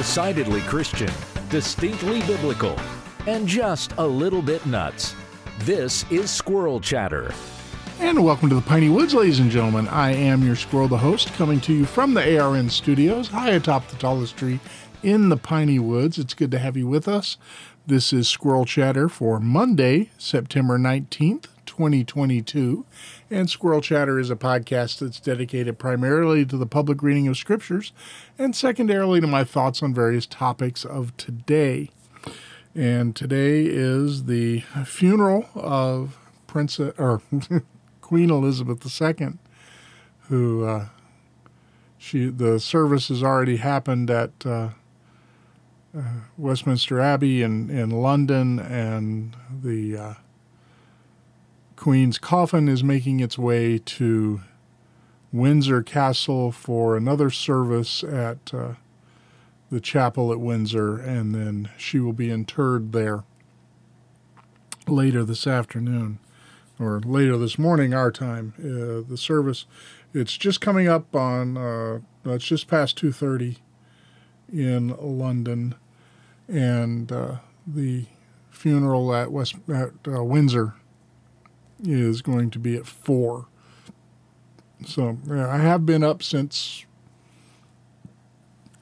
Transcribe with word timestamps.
Decidedly 0.00 0.62
Christian, 0.62 1.10
distinctly 1.50 2.22
biblical, 2.22 2.74
and 3.26 3.46
just 3.46 3.92
a 3.98 4.06
little 4.06 4.40
bit 4.40 4.64
nuts. 4.64 5.14
This 5.58 6.10
is 6.10 6.30
Squirrel 6.30 6.80
Chatter. 6.80 7.34
And 7.98 8.24
welcome 8.24 8.48
to 8.48 8.54
the 8.54 8.62
Piney 8.62 8.88
Woods, 8.88 9.12
ladies 9.12 9.40
and 9.40 9.50
gentlemen. 9.50 9.88
I 9.88 10.12
am 10.12 10.42
your 10.42 10.56
squirrel, 10.56 10.88
the 10.88 10.96
host, 10.96 11.34
coming 11.34 11.60
to 11.60 11.74
you 11.74 11.84
from 11.84 12.14
the 12.14 12.40
ARN 12.40 12.70
studios, 12.70 13.28
high 13.28 13.50
atop 13.50 13.88
the 13.88 13.96
tallest 13.96 14.38
tree 14.38 14.58
in 15.02 15.28
the 15.28 15.36
Piney 15.36 15.78
Woods. 15.78 16.16
It's 16.16 16.32
good 16.32 16.50
to 16.52 16.58
have 16.58 16.78
you 16.78 16.86
with 16.86 17.06
us. 17.06 17.36
This 17.86 18.10
is 18.10 18.26
Squirrel 18.26 18.64
Chatter 18.64 19.06
for 19.06 19.38
Monday, 19.38 20.08
September 20.16 20.78
19th, 20.78 21.44
2022. 21.80 22.84
And 23.30 23.48
Squirrel 23.48 23.80
Chatter 23.80 24.18
is 24.18 24.28
a 24.28 24.36
podcast 24.36 24.98
that's 24.98 25.18
dedicated 25.18 25.78
primarily 25.78 26.44
to 26.44 26.58
the 26.58 26.66
public 26.66 27.02
reading 27.02 27.26
of 27.26 27.38
scriptures 27.38 27.92
and 28.38 28.54
secondarily 28.54 29.18
to 29.22 29.26
my 29.26 29.44
thoughts 29.44 29.82
on 29.82 29.94
various 29.94 30.26
topics 30.26 30.84
of 30.84 31.16
today. 31.16 31.88
And 32.74 33.16
today 33.16 33.64
is 33.64 34.24
the 34.24 34.60
funeral 34.84 35.46
of 35.54 36.18
Princess 36.46 36.92
or 36.98 37.22
Queen 38.02 38.28
Elizabeth 38.28 39.00
II, 39.00 39.38
who 40.28 40.66
uh, 40.66 40.88
she 41.96 42.26
the 42.26 42.60
service 42.60 43.08
has 43.08 43.22
already 43.22 43.56
happened 43.56 44.10
at 44.10 44.32
uh, 44.44 44.68
uh, 45.96 46.02
Westminster 46.36 47.00
Abbey 47.00 47.42
in, 47.42 47.70
in 47.70 47.88
London, 47.88 48.58
and 48.58 49.34
the 49.62 49.96
uh, 49.96 50.14
Queen's 51.80 52.18
coffin 52.18 52.68
is 52.68 52.84
making 52.84 53.20
its 53.20 53.38
way 53.38 53.78
to 53.78 54.42
Windsor 55.32 55.82
Castle 55.82 56.52
for 56.52 56.94
another 56.94 57.30
service 57.30 58.04
at 58.04 58.52
uh, 58.52 58.74
the 59.72 59.80
chapel 59.80 60.30
at 60.30 60.40
Windsor, 60.40 60.98
and 60.98 61.34
then 61.34 61.70
she 61.78 61.98
will 61.98 62.12
be 62.12 62.30
interred 62.30 62.92
there 62.92 63.24
later 64.86 65.24
this 65.24 65.46
afternoon 65.46 66.18
or 66.78 67.00
later 67.00 67.38
this 67.38 67.58
morning, 67.58 67.94
our 67.94 68.12
time. 68.12 68.52
Uh, 68.58 69.00
the 69.08 69.16
service, 69.16 69.64
it's 70.12 70.36
just 70.36 70.60
coming 70.60 70.86
up 70.86 71.16
on, 71.16 71.56
uh, 71.56 72.00
it's 72.26 72.44
just 72.44 72.68
past 72.68 73.00
2.30 73.00 73.56
in 74.52 74.94
London, 75.00 75.74
and 76.46 77.10
uh, 77.10 77.36
the 77.66 78.04
funeral 78.50 79.14
at 79.14 79.32
West 79.32 79.54
at 79.66 79.92
uh, 80.06 80.22
Windsor 80.22 80.74
is 81.84 82.22
going 82.22 82.50
to 82.50 82.58
be 82.58 82.76
at 82.76 82.86
four. 82.86 83.46
So 84.86 85.18
yeah, 85.26 85.48
I 85.48 85.58
have 85.58 85.84
been 85.84 86.02
up 86.02 86.22
since 86.22 86.86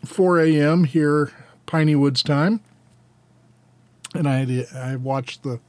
4 0.05 0.41
a.m. 0.41 0.85
here, 0.85 1.33
Piney 1.67 1.95
Woods 1.95 2.23
time, 2.23 2.61
and 4.15 4.29
I 4.29 4.67
I 4.75 4.97
watched 4.97 5.43
the 5.43 5.61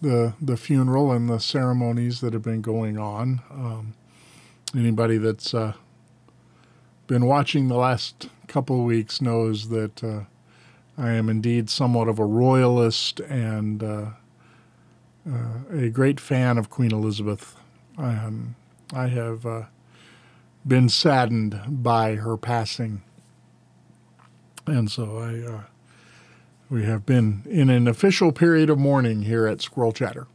the 0.00 0.34
the 0.40 0.56
funeral 0.56 1.12
and 1.12 1.28
the 1.28 1.38
ceremonies 1.38 2.20
that 2.20 2.32
have 2.32 2.42
been 2.42 2.62
going 2.62 2.98
on. 2.98 3.40
Um, 3.50 3.94
anybody 4.74 5.18
that's 5.18 5.52
uh, 5.52 5.74
been 7.06 7.26
watching 7.26 7.68
the 7.68 7.76
last 7.76 8.28
couple 8.46 8.80
of 8.80 8.86
weeks 8.86 9.20
knows 9.20 9.68
that 9.68 10.02
uh, 10.02 10.20
I 10.98 11.10
am 11.10 11.28
indeed 11.28 11.68
somewhat 11.68 12.08
of 12.08 12.18
a 12.18 12.24
royalist 12.24 13.20
and 13.20 13.82
uh, 13.82 14.06
a 15.70 15.88
great 15.88 16.20
fan 16.20 16.58
of 16.58 16.70
Queen 16.70 16.92
Elizabeth. 16.92 17.56
Um, 17.98 18.56
I 18.92 19.08
have 19.08 19.44
uh, 19.44 19.62
been 20.66 20.88
saddened 20.88 21.60
by 21.68 22.16
her 22.16 22.36
passing, 22.36 23.02
and 24.66 24.90
so 24.90 25.18
I 25.18 25.52
uh, 25.52 25.62
we 26.68 26.84
have 26.84 27.06
been 27.06 27.42
in 27.48 27.70
an 27.70 27.88
official 27.88 28.32
period 28.32 28.70
of 28.70 28.78
mourning 28.78 29.22
here 29.22 29.46
at 29.46 29.62
Squirrel 29.62 29.92
Chatter. 29.92 30.26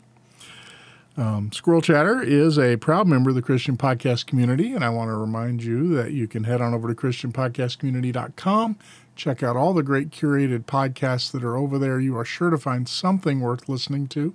Um, 1.17 1.51
Squirrel 1.51 1.81
Chatter 1.81 2.21
is 2.21 2.57
a 2.57 2.77
proud 2.77 3.05
member 3.05 3.29
of 3.29 3.35
the 3.35 3.41
Christian 3.41 3.75
podcast 3.75 4.25
community, 4.25 4.73
and 4.73 4.83
I 4.83 4.89
want 4.89 5.09
to 5.09 5.15
remind 5.15 5.61
you 5.61 5.93
that 5.95 6.13
you 6.13 6.27
can 6.27 6.45
head 6.45 6.61
on 6.61 6.73
over 6.73 6.87
to 6.87 6.95
ChristianPodcastCommunity.com, 6.95 8.77
check 9.15 9.43
out 9.43 9.57
all 9.57 9.73
the 9.73 9.83
great 9.83 10.09
curated 10.09 10.63
podcasts 10.63 11.31
that 11.33 11.43
are 11.43 11.57
over 11.57 11.77
there. 11.77 11.99
You 11.99 12.17
are 12.17 12.23
sure 12.23 12.49
to 12.49 12.57
find 12.57 12.87
something 12.87 13.41
worth 13.41 13.67
listening 13.67 14.07
to 14.07 14.33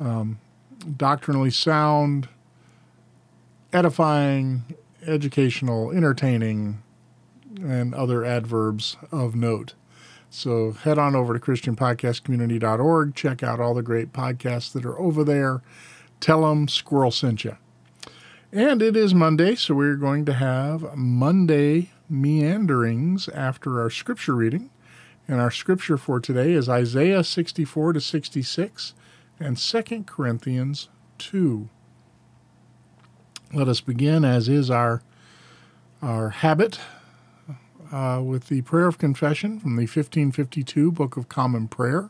um, 0.00 0.38
doctrinally 0.96 1.50
sound, 1.50 2.28
edifying, 3.72 4.64
educational, 5.06 5.90
entertaining, 5.90 6.82
and 7.60 7.94
other 7.94 8.24
adverbs 8.24 8.96
of 9.12 9.34
note. 9.34 9.74
So 10.30 10.72
head 10.72 10.98
on 10.98 11.14
over 11.14 11.38
to 11.38 11.40
ChristianPodcastCommunity.org, 11.44 13.14
check 13.14 13.42
out 13.42 13.60
all 13.60 13.74
the 13.74 13.82
great 13.82 14.12
podcasts 14.12 14.72
that 14.72 14.84
are 14.84 14.98
over 14.98 15.22
there. 15.22 15.62
Tell 16.20 16.42
them 16.42 16.66
Squirrel 16.66 17.10
sent 17.10 17.44
you. 17.44 17.56
And 18.52 18.82
it 18.82 18.96
is 18.96 19.14
Monday, 19.14 19.54
so 19.54 19.74
we're 19.74 19.96
going 19.96 20.24
to 20.26 20.34
have 20.34 20.96
Monday 20.96 21.90
meanderings 22.08 23.28
after 23.28 23.80
our 23.80 23.90
scripture 23.90 24.34
reading. 24.34 24.70
And 25.26 25.40
our 25.40 25.50
scripture 25.50 25.96
for 25.96 26.20
today 26.20 26.52
is 26.52 26.68
Isaiah 26.68 27.24
64 27.24 27.94
to 27.94 28.00
66 28.00 28.94
and 29.44 29.58
2 29.58 30.04
Corinthians 30.04 30.88
2. 31.18 31.68
Let 33.52 33.68
us 33.68 33.82
begin, 33.82 34.24
as 34.24 34.48
is 34.48 34.70
our, 34.70 35.02
our 36.00 36.30
habit, 36.30 36.80
uh, 37.92 38.22
with 38.24 38.48
the 38.48 38.62
prayer 38.62 38.86
of 38.86 38.96
confession 38.96 39.60
from 39.60 39.76
the 39.76 39.82
1552 39.82 40.90
Book 40.90 41.18
of 41.18 41.28
Common 41.28 41.68
Prayer, 41.68 42.08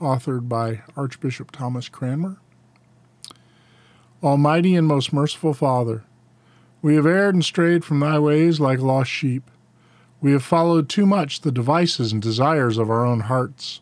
authored 0.00 0.48
by 0.48 0.80
Archbishop 0.96 1.50
Thomas 1.50 1.90
Cranmer. 1.90 2.38
Almighty 4.22 4.74
and 4.74 4.86
most 4.86 5.12
merciful 5.12 5.52
Father, 5.52 6.04
we 6.80 6.94
have 6.94 7.04
erred 7.04 7.34
and 7.34 7.44
strayed 7.44 7.84
from 7.84 8.00
thy 8.00 8.18
ways 8.18 8.60
like 8.60 8.78
lost 8.78 9.10
sheep. 9.10 9.50
We 10.22 10.32
have 10.32 10.42
followed 10.42 10.88
too 10.88 11.04
much 11.04 11.42
the 11.42 11.52
devices 11.52 12.12
and 12.12 12.22
desires 12.22 12.78
of 12.78 12.88
our 12.88 13.04
own 13.04 13.20
hearts. 13.20 13.81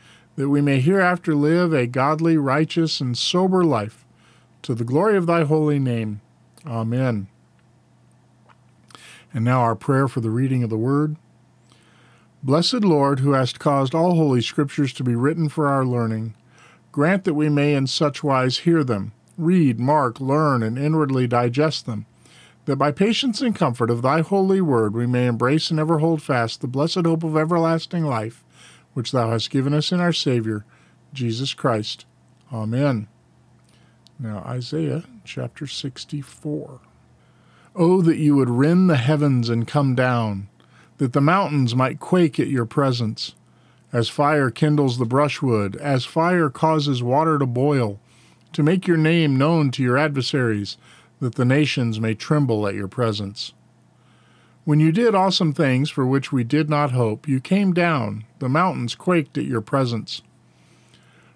that 0.35 0.49
we 0.49 0.61
may 0.61 0.79
hereafter 0.79 1.35
live 1.35 1.73
a 1.73 1.87
godly, 1.87 2.37
righteous, 2.37 3.01
and 3.01 3.17
sober 3.17 3.63
life, 3.63 4.05
to 4.61 4.73
the 4.73 4.83
glory 4.83 5.17
of 5.17 5.25
thy 5.25 5.43
holy 5.43 5.79
name. 5.79 6.21
Amen. 6.65 7.27
And 9.33 9.43
now 9.43 9.61
our 9.61 9.75
prayer 9.75 10.07
for 10.07 10.21
the 10.21 10.29
reading 10.29 10.63
of 10.63 10.69
the 10.69 10.77
word. 10.77 11.15
Blessed 12.43 12.83
Lord, 12.83 13.19
who 13.19 13.33
hast 13.33 13.59
caused 13.59 13.93
all 13.93 14.15
holy 14.15 14.41
scriptures 14.41 14.93
to 14.93 15.03
be 15.03 15.15
written 15.15 15.47
for 15.47 15.67
our 15.67 15.85
learning, 15.85 16.33
grant 16.91 17.23
that 17.23 17.33
we 17.33 17.49
may 17.49 17.73
in 17.73 17.87
such 17.87 18.23
wise 18.23 18.59
hear 18.59 18.83
them, 18.83 19.13
read, 19.37 19.79
mark, 19.79 20.19
learn, 20.19 20.63
and 20.63 20.77
inwardly 20.77 21.27
digest 21.27 21.85
them, 21.85 22.05
that 22.65 22.77
by 22.77 22.91
patience 22.91 23.41
and 23.41 23.55
comfort 23.55 23.89
of 23.89 24.01
thy 24.01 24.21
holy 24.21 24.61
word 24.61 24.93
we 24.93 25.05
may 25.05 25.27
embrace 25.27 25.69
and 25.71 25.79
ever 25.79 25.99
hold 25.99 26.21
fast 26.21 26.61
the 26.61 26.67
blessed 26.67 27.05
hope 27.05 27.23
of 27.23 27.37
everlasting 27.37 28.05
life 28.05 28.43
which 28.93 29.11
thou 29.11 29.31
hast 29.31 29.49
given 29.49 29.73
us 29.73 29.91
in 29.91 29.99
our 29.99 30.13
Savior, 30.13 30.65
Jesus 31.13 31.53
Christ. 31.53 32.05
Amen. 32.51 33.07
Now, 34.19 34.39
Isaiah 34.45 35.03
chapter 35.23 35.65
64. 35.65 36.79
Oh, 37.75 38.01
that 38.01 38.17
you 38.17 38.35
would 38.35 38.49
rend 38.49 38.89
the 38.89 38.97
heavens 38.97 39.49
and 39.49 39.67
come 39.67 39.95
down, 39.95 40.49
that 40.97 41.13
the 41.13 41.21
mountains 41.21 41.73
might 41.73 41.99
quake 41.99 42.39
at 42.39 42.47
your 42.47 42.65
presence. 42.65 43.33
As 43.93 44.09
fire 44.09 44.51
kindles 44.51 44.97
the 44.97 45.05
brushwood, 45.05 45.75
as 45.77 46.05
fire 46.05 46.49
causes 46.49 47.01
water 47.01 47.39
to 47.39 47.45
boil, 47.45 47.99
to 48.53 48.63
make 48.63 48.87
your 48.87 48.97
name 48.97 49.37
known 49.37 49.71
to 49.71 49.83
your 49.83 49.97
adversaries, 49.97 50.77
that 51.19 51.35
the 51.35 51.45
nations 51.45 51.99
may 51.99 52.13
tremble 52.13 52.67
at 52.67 52.75
your 52.75 52.87
presence. 52.87 53.53
When 54.71 54.79
you 54.79 54.93
did 54.93 55.13
awesome 55.13 55.51
things 55.51 55.89
for 55.89 56.05
which 56.05 56.31
we 56.31 56.45
did 56.45 56.69
not 56.69 56.91
hope, 56.91 57.27
you 57.27 57.41
came 57.41 57.73
down, 57.73 58.23
the 58.39 58.47
mountains 58.47 58.95
quaked 58.95 59.37
at 59.37 59.43
your 59.43 59.59
presence. 59.59 60.21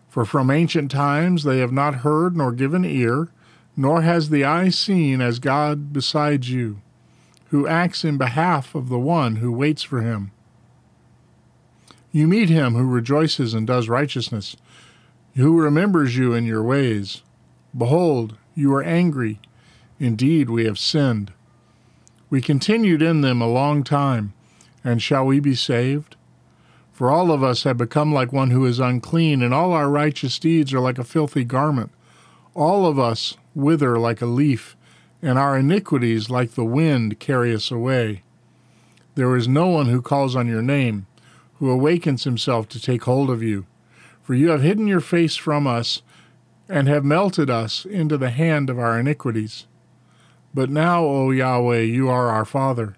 For 0.07 0.23
from 0.23 0.49
ancient 0.49 0.89
times 0.89 1.43
they 1.43 1.59
have 1.59 1.73
not 1.73 1.95
heard 1.95 2.37
nor 2.37 2.53
given 2.53 2.85
ear, 2.85 3.27
nor 3.75 4.03
has 4.03 4.29
the 4.29 4.45
eye 4.45 4.69
seen 4.69 5.19
as 5.19 5.39
God 5.39 5.91
besides 5.91 6.49
you, 6.49 6.79
who 7.47 7.67
acts 7.67 8.05
in 8.05 8.17
behalf 8.17 8.73
of 8.73 8.87
the 8.87 8.99
one 8.99 9.35
who 9.35 9.51
waits 9.51 9.83
for 9.83 9.99
him. 9.99 10.31
You 12.13 12.29
meet 12.29 12.47
him 12.47 12.75
who 12.75 12.87
rejoices 12.87 13.53
and 13.53 13.67
does 13.67 13.89
righteousness, 13.89 14.55
who 15.35 15.59
remembers 15.59 16.15
you 16.15 16.33
in 16.33 16.45
your 16.45 16.63
ways. 16.63 17.21
Behold, 17.77 18.37
you 18.55 18.73
are 18.73 18.83
angry. 18.83 19.41
Indeed, 19.99 20.49
we 20.49 20.63
have 20.63 20.79
sinned. 20.79 21.33
We 22.29 22.41
continued 22.41 23.01
in 23.01 23.21
them 23.21 23.41
a 23.41 23.47
long 23.47 23.83
time, 23.83 24.33
and 24.83 25.01
shall 25.01 25.25
we 25.25 25.39
be 25.39 25.55
saved? 25.55 26.15
For 26.91 27.11
all 27.11 27.31
of 27.31 27.43
us 27.43 27.63
have 27.63 27.77
become 27.77 28.13
like 28.13 28.31
one 28.31 28.51
who 28.51 28.65
is 28.65 28.79
unclean, 28.79 29.43
and 29.43 29.53
all 29.53 29.73
our 29.73 29.89
righteous 29.89 30.39
deeds 30.39 30.73
are 30.73 30.79
like 30.79 30.97
a 30.97 31.03
filthy 31.03 31.43
garment. 31.43 31.91
All 32.53 32.85
of 32.85 32.97
us 32.97 33.35
wither 33.53 33.99
like 33.99 34.21
a 34.21 34.25
leaf, 34.25 34.75
and 35.21 35.37
our 35.37 35.57
iniquities, 35.57 36.29
like 36.29 36.51
the 36.51 36.63
wind, 36.63 37.19
carry 37.19 37.53
us 37.53 37.69
away. 37.69 38.23
There 39.15 39.35
is 39.35 39.47
no 39.47 39.67
one 39.67 39.87
who 39.87 40.01
calls 40.01 40.35
on 40.35 40.47
your 40.47 40.61
name, 40.61 41.05
who 41.55 41.69
awakens 41.69 42.23
himself 42.23 42.67
to 42.69 42.81
take 42.81 43.03
hold 43.03 43.29
of 43.29 43.43
you. 43.43 43.65
For 44.23 44.33
you 44.33 44.49
have 44.49 44.61
hidden 44.61 44.87
your 44.87 44.99
face 45.01 45.35
from 45.35 45.67
us, 45.67 46.01
and 46.67 46.87
have 46.87 47.05
melted 47.05 47.49
us 47.49 47.85
into 47.85 48.17
the 48.17 48.31
hand 48.31 48.69
of 48.69 48.79
our 48.79 48.99
iniquities. 48.99 49.67
But 50.55 50.69
now, 50.69 51.03
O 51.03 51.31
Yahweh, 51.31 51.81
you 51.81 52.07
are 52.07 52.29
our 52.29 52.45
Father. 52.45 52.95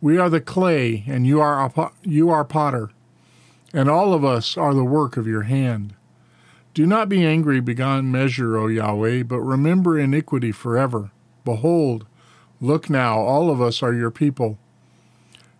We 0.00 0.16
are 0.16 0.30
the 0.30 0.40
clay, 0.40 1.04
and 1.06 1.26
you 1.26 1.38
are, 1.38 1.70
you 2.02 2.30
are 2.30 2.42
potter, 2.42 2.88
and 3.74 3.90
all 3.90 4.14
of 4.14 4.24
us 4.24 4.56
are 4.56 4.72
the 4.72 4.82
work 4.82 5.18
of 5.18 5.26
your 5.26 5.42
hand. 5.42 5.94
Do 6.72 6.86
not 6.86 7.10
be 7.10 7.22
angry 7.22 7.60
beyond 7.60 8.10
measure, 8.10 8.56
O 8.56 8.66
Yahweh, 8.68 9.24
but 9.24 9.40
remember 9.40 9.98
iniquity 9.98 10.52
forever. 10.52 11.10
Behold, 11.44 12.06
look 12.62 12.88
now, 12.88 13.18
all 13.18 13.50
of 13.50 13.60
us 13.60 13.82
are 13.82 13.92
your 13.92 14.10
people. 14.10 14.56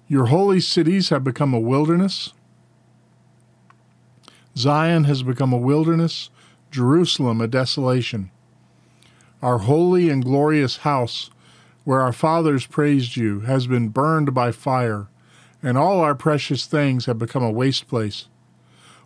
Your 0.08 0.26
holy 0.26 0.58
cities 0.58 1.10
have 1.10 1.22
become 1.22 1.52
a 1.52 1.60
wilderness. 1.60 2.32
Zion 4.56 5.04
has 5.04 5.22
become 5.22 5.52
a 5.52 5.58
wilderness, 5.58 6.30
Jerusalem 6.70 7.42
a 7.42 7.46
desolation. 7.46 8.30
Our 9.42 9.58
holy 9.58 10.10
and 10.10 10.22
glorious 10.22 10.78
house, 10.78 11.30
where 11.84 12.02
our 12.02 12.12
fathers 12.12 12.66
praised 12.66 13.16
you, 13.16 13.40
has 13.40 13.66
been 13.66 13.88
burned 13.88 14.34
by 14.34 14.52
fire, 14.52 15.08
and 15.62 15.78
all 15.78 16.00
our 16.00 16.14
precious 16.14 16.66
things 16.66 17.06
have 17.06 17.18
become 17.18 17.42
a 17.42 17.50
waste 17.50 17.88
place. 17.88 18.28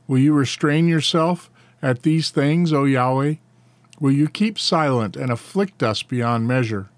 Will 0.08 0.18
you 0.18 0.32
restrain 0.32 0.88
yourself 0.88 1.50
at 1.80 2.02
these 2.02 2.30
things, 2.30 2.72
O 2.72 2.84
Yahweh? 2.84 3.34
Will 4.00 4.10
you 4.10 4.28
keep 4.28 4.58
silent 4.58 5.16
and 5.16 5.30
afflict 5.30 5.84
us 5.84 6.02
beyond 6.02 6.48
measure? 6.48 6.88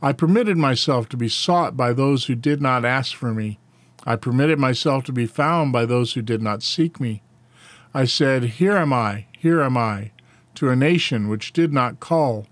I 0.00 0.14
permitted 0.14 0.56
myself 0.56 1.10
to 1.10 1.18
be 1.18 1.28
sought 1.28 1.76
by 1.76 1.92
those 1.92 2.24
who 2.24 2.34
did 2.34 2.62
not 2.62 2.86
ask 2.86 3.14
for 3.14 3.34
me. 3.34 3.58
I 4.06 4.16
permitted 4.16 4.58
myself 4.58 5.04
to 5.04 5.12
be 5.12 5.26
found 5.26 5.74
by 5.74 5.84
those 5.84 6.14
who 6.14 6.22
did 6.22 6.40
not 6.40 6.62
seek 6.62 6.98
me. 6.98 7.22
I 7.92 8.06
said, 8.06 8.44
Here 8.44 8.78
am 8.78 8.94
I, 8.94 9.26
here 9.36 9.60
am 9.60 9.76
I 9.76 10.12
to 10.60 10.68
a 10.68 10.76
nation 10.76 11.28
which 11.28 11.54
did 11.54 11.72
not 11.72 12.00
call 12.00 12.46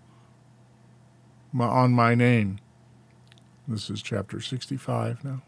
on 1.61 1.93
my 1.93 2.15
name. 2.15 2.59
This 3.69 3.91
is 3.91 4.01
chapter 4.01 4.41
65 4.41 5.23
now. 5.23 5.43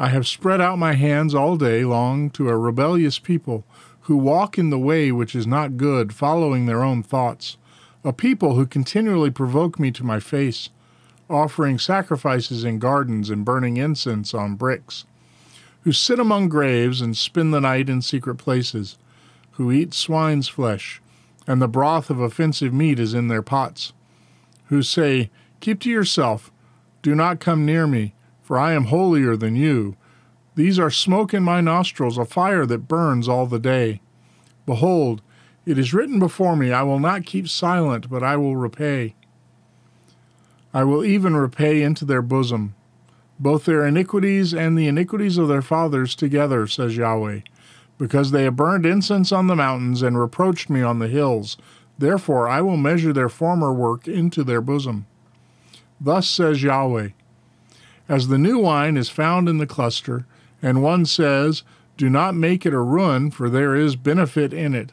I 0.00 0.08
have 0.08 0.26
spread 0.26 0.60
out 0.60 0.80
my 0.80 0.94
hands 0.94 1.32
all 1.32 1.56
day 1.56 1.84
long 1.84 2.28
to 2.30 2.48
a 2.48 2.56
rebellious 2.56 3.20
people 3.20 3.62
who 4.00 4.16
walk 4.16 4.58
in 4.58 4.70
the 4.70 4.80
way 4.80 5.12
which 5.12 5.36
is 5.36 5.46
not 5.46 5.76
good, 5.76 6.12
following 6.12 6.66
their 6.66 6.82
own 6.82 7.04
thoughts, 7.04 7.56
a 8.02 8.12
people 8.12 8.56
who 8.56 8.66
continually 8.66 9.30
provoke 9.30 9.78
me 9.78 9.92
to 9.92 10.02
my 10.02 10.18
face, 10.18 10.70
offering 11.28 11.78
sacrifices 11.78 12.64
in 12.64 12.80
gardens 12.80 13.30
and 13.30 13.44
burning 13.44 13.76
incense 13.76 14.34
on 14.34 14.56
bricks, 14.56 15.04
who 15.82 15.92
sit 15.92 16.18
among 16.18 16.48
graves 16.48 17.00
and 17.00 17.16
spend 17.16 17.54
the 17.54 17.60
night 17.60 17.88
in 17.88 18.02
secret 18.02 18.38
places 18.38 18.98
who 19.60 19.70
eat 19.70 19.92
swine's 19.92 20.48
flesh, 20.48 21.02
and 21.46 21.60
the 21.60 21.68
broth 21.68 22.08
of 22.08 22.18
offensive 22.18 22.72
meat 22.72 22.98
is 22.98 23.12
in 23.12 23.28
their 23.28 23.42
pots, 23.42 23.92
who 24.68 24.82
say, 24.82 25.28
Keep 25.60 25.80
to 25.80 25.90
yourself, 25.90 26.50
do 27.02 27.14
not 27.14 27.40
come 27.40 27.66
near 27.66 27.86
me, 27.86 28.14
for 28.40 28.58
I 28.58 28.72
am 28.72 28.86
holier 28.86 29.36
than 29.36 29.56
you. 29.56 29.96
These 30.54 30.78
are 30.78 30.90
smoke 30.90 31.34
in 31.34 31.42
my 31.42 31.60
nostrils, 31.60 32.16
a 32.16 32.24
fire 32.24 32.64
that 32.64 32.88
burns 32.88 33.28
all 33.28 33.44
the 33.44 33.58
day. 33.58 34.00
Behold, 34.64 35.20
it 35.66 35.78
is 35.78 35.92
written 35.92 36.18
before 36.18 36.56
me, 36.56 36.72
I 36.72 36.82
will 36.82 36.98
not 36.98 37.26
keep 37.26 37.46
silent, 37.46 38.08
but 38.08 38.22
I 38.22 38.38
will 38.38 38.56
repay. 38.56 39.14
I 40.72 40.84
will 40.84 41.04
even 41.04 41.36
repay 41.36 41.82
into 41.82 42.06
their 42.06 42.22
bosom 42.22 42.74
both 43.38 43.66
their 43.66 43.86
iniquities 43.86 44.54
and 44.54 44.78
the 44.78 44.86
iniquities 44.86 45.36
of 45.36 45.48
their 45.48 45.62
fathers 45.62 46.14
together, 46.14 46.66
says 46.66 46.96
Yahweh 46.96 47.40
because 48.00 48.30
they 48.30 48.44
have 48.44 48.56
burned 48.56 48.86
incense 48.86 49.30
on 49.30 49.46
the 49.46 49.54
mountains 49.54 50.00
and 50.00 50.18
reproached 50.18 50.70
me 50.70 50.80
on 50.80 50.98
the 50.98 51.06
hills. 51.06 51.58
Therefore 51.98 52.48
I 52.48 52.62
will 52.62 52.78
measure 52.78 53.12
their 53.12 53.28
former 53.28 53.74
work 53.74 54.08
into 54.08 54.42
their 54.42 54.62
bosom. 54.62 55.04
Thus 56.00 56.26
says 56.26 56.62
Yahweh 56.62 57.10
As 58.08 58.28
the 58.28 58.38
new 58.38 58.58
wine 58.58 58.96
is 58.96 59.10
found 59.10 59.50
in 59.50 59.58
the 59.58 59.66
cluster, 59.66 60.24
and 60.62 60.82
one 60.82 61.04
says, 61.04 61.62
Do 61.98 62.08
not 62.08 62.34
make 62.34 62.64
it 62.64 62.72
a 62.72 62.80
ruin, 62.80 63.30
for 63.30 63.50
there 63.50 63.76
is 63.76 63.96
benefit 63.96 64.54
in 64.54 64.74
it, 64.74 64.92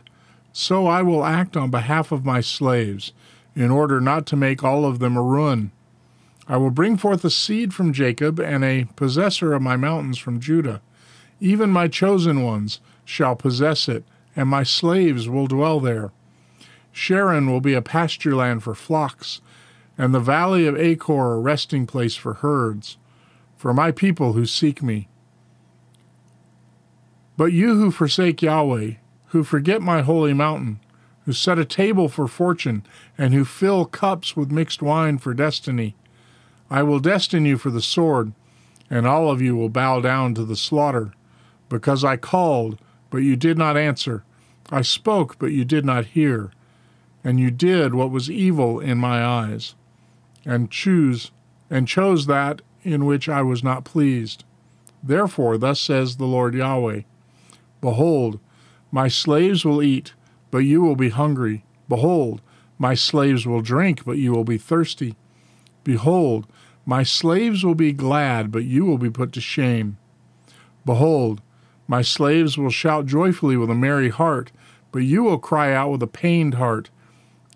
so 0.52 0.86
I 0.86 1.02
will 1.02 1.24
act 1.24 1.56
on 1.56 1.72
behalf 1.72 2.12
of 2.12 2.26
my 2.26 2.42
slaves, 2.42 3.14
in 3.56 3.72
order 3.72 4.02
not 4.02 4.26
to 4.28 4.36
make 4.36 4.66
all 4.66 4.84
of 4.84 5.00
them 5.00 5.16
a 5.16 5.24
ruin. 5.24 5.72
I 6.46 6.58
will 6.58 6.72
bring 6.72 6.98
forth 6.98 7.24
a 7.24 7.30
seed 7.30 7.74
from 7.74 7.94
Jacob, 7.94 8.38
and 8.38 8.66
a 8.66 8.90
possessor 8.98 9.54
of 9.54 9.62
my 9.62 9.78
mountains 9.78 10.18
from 10.18 10.42
Judah, 10.42 10.82
even 11.40 11.70
my 11.70 11.88
chosen 11.88 12.44
ones 12.44 12.82
shall 13.08 13.38
possess 13.38 13.88
it, 13.88 14.04
and 14.36 14.50
my 14.50 14.64
slaves 14.64 15.30
will 15.30 15.48
dwell 15.48 15.80
there. 15.80 16.12
Sharon 16.92 17.50
will 17.50 17.62
be 17.62 17.74
a 17.74 17.82
pasture 17.82 18.36
land 18.36 18.64
for 18.64 18.76
flocks, 18.76 19.40
and 19.98 20.14
the 20.14 20.20
valley 20.20 20.68
of 20.68 20.78
Achor 20.78 21.34
a 21.34 21.40
resting 21.40 21.88
place 21.88 22.16
for 22.16 22.34
herds, 22.36 22.98
for 23.56 23.74
my 23.74 23.92
people 23.92 24.34
who 24.34 24.46
seek 24.46 24.84
me. 24.84 25.08
But 27.38 27.54
you 27.54 27.76
who 27.76 27.92
forsake 27.92 28.42
Yahweh, 28.42 28.96
who 29.28 29.44
forget 29.46 29.82
my 29.82 30.02
holy 30.02 30.34
mountain, 30.34 30.82
who 31.26 31.32
set 31.32 31.58
a 31.58 31.66
table 31.66 32.10
for 32.10 32.28
fortune, 32.28 32.86
and 33.18 33.34
who 33.34 33.46
fill 33.46 33.86
cups 33.86 34.36
with 34.36 34.52
mixed 34.52 34.82
wine 34.82 35.18
for 35.18 35.34
destiny, 35.34 35.96
I 36.70 36.84
will 36.84 37.00
destine 37.00 37.46
you 37.46 37.58
for 37.58 37.70
the 37.70 37.82
sword, 37.82 38.34
and 38.90 39.08
all 39.08 39.32
of 39.32 39.42
you 39.42 39.56
will 39.56 39.70
bow 39.70 40.02
down 40.02 40.34
to 40.36 40.44
the 40.44 40.58
slaughter, 40.58 41.14
because 41.70 42.04
I 42.04 42.18
called, 42.18 42.78
but 43.10 43.20
you 43.20 43.36
did 43.36 43.58
not 43.58 43.78
answer. 43.78 44.24
I 44.70 44.82
spoke, 44.82 45.40
but 45.40 45.52
you 45.52 45.66
did 45.66 45.86
not 45.86 46.06
hear. 46.06 46.52
And 47.24 47.40
you 47.40 47.52
did 47.52 47.94
what 47.94 48.12
was 48.12 48.30
evil 48.30 48.80
in 48.80 48.98
my 48.98 49.24
eyes, 49.24 49.76
and 50.46 50.72
choose 50.72 51.32
and 51.70 51.88
chose 51.88 52.26
that 52.28 52.62
in 52.84 53.06
which 53.06 53.28
I 53.28 53.42
was 53.42 53.64
not 53.64 53.84
pleased. 53.84 54.44
Therefore, 55.04 55.58
thus 55.58 55.80
says 55.80 56.16
the 56.18 56.26
Lord 56.26 56.54
Yahweh 56.54 57.02
Behold, 57.82 58.40
my 58.92 59.08
slaves 59.08 59.66
will 59.66 59.84
eat, 59.84 60.14
but 60.52 60.60
you 60.60 60.82
will 60.82 60.96
be 60.96 61.10
hungry. 61.10 61.64
Behold, 61.90 62.42
my 62.80 62.94
slaves 62.94 63.46
will 63.46 63.62
drink, 63.62 64.06
but 64.06 64.18
you 64.18 64.32
will 64.32 64.44
be 64.44 64.58
thirsty. 64.58 65.16
Behold, 65.84 66.48
my 66.86 67.04
slaves 67.04 67.66
will 67.66 67.76
be 67.76 67.92
glad, 67.92 68.52
but 68.52 68.64
you 68.64 68.86
will 68.86 68.98
be 68.98 69.10
put 69.10 69.34
to 69.34 69.42
shame. 69.42 69.98
Behold, 70.86 71.42
my 71.88 72.02
slaves 72.02 72.58
will 72.58 72.70
shout 72.70 73.06
joyfully 73.06 73.56
with 73.56 73.70
a 73.70 73.76
merry 73.76 74.10
heart, 74.10 74.52
but 74.92 75.00
you 75.00 75.24
will 75.24 75.38
cry 75.38 75.74
out 75.74 75.92
with 75.92 76.04
a 76.04 76.08
pained 76.08 76.56
heart, 76.56 76.90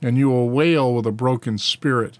and 0.01 0.17
you 0.17 0.29
will 0.29 0.49
wail 0.49 0.93
with 0.93 1.05
a 1.05 1.11
broken 1.11 1.57
spirit. 1.57 2.17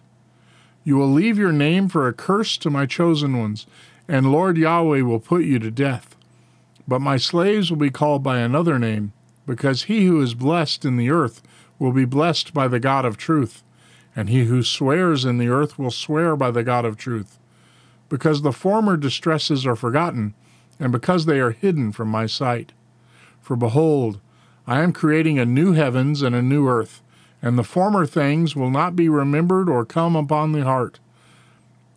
You 0.84 0.98
will 0.98 1.12
leave 1.12 1.38
your 1.38 1.52
name 1.52 1.90
for 1.90 2.08
a 2.08 2.14
curse 2.14 2.58
to 2.58 2.70
my 2.70 2.86
chosen 2.86 3.38
ones, 3.38 3.66
and 4.08 4.32
Lord 4.32 4.58
Yahweh 4.58 5.02
will 5.02 5.20
put 5.20 5.44
you 5.44 5.60
to 5.60 5.72
death. 5.72 6.16
But 6.88 7.00
my 7.00 7.18
slaves 7.18 7.70
will 7.70 7.78
be 7.78 7.90
called 7.90 8.24
by 8.24 8.40
another 8.40 8.78
name, 8.78 9.14
because 9.46 9.84
he 9.84 10.06
who 10.06 10.22
is 10.22 10.34
blessed 10.34 10.84
in 10.84 10.98
the 10.98 11.10
earth 11.10 11.42
will 11.80 11.92
be 11.92 12.06
blessed 12.06 12.54
by 12.54 12.68
the 12.68 12.80
God 12.80 13.06
of 13.06 13.18
truth, 13.18 13.64
and 14.16 14.28
he 14.28 14.46
who 14.46 14.64
swears 14.64 15.24
in 15.24 15.38
the 15.38 15.48
earth 15.48 15.80
will 15.80 15.92
swear 15.92 16.36
by 16.36 16.52
the 16.52 16.64
God 16.64 16.84
of 16.84 16.98
truth. 16.98 17.40
Because 18.10 18.42
the 18.42 18.52
former 18.52 18.98
distresses 18.98 19.66
are 19.66 19.76
forgotten, 19.76 20.34
and 20.82 20.92
because 20.92 21.26
they 21.26 21.40
are 21.40 21.52
hidden 21.52 21.92
from 21.92 22.10
my 22.10 22.26
sight. 22.26 22.74
For 23.40 23.56
behold, 23.56 24.20
I 24.66 24.82
am 24.82 24.92
creating 24.92 25.38
a 25.38 25.46
new 25.46 25.74
heavens 25.74 26.24
and 26.24 26.36
a 26.36 26.42
new 26.42 26.68
earth, 26.68 27.04
and 27.40 27.58
the 27.58 27.64
former 27.64 28.08
things 28.08 28.56
will 28.56 28.72
not 28.72 28.96
be 28.96 29.08
remembered 29.08 29.70
or 29.70 29.86
come 29.86 30.16
upon 30.16 30.52
the 30.52 30.64
heart. 30.64 31.00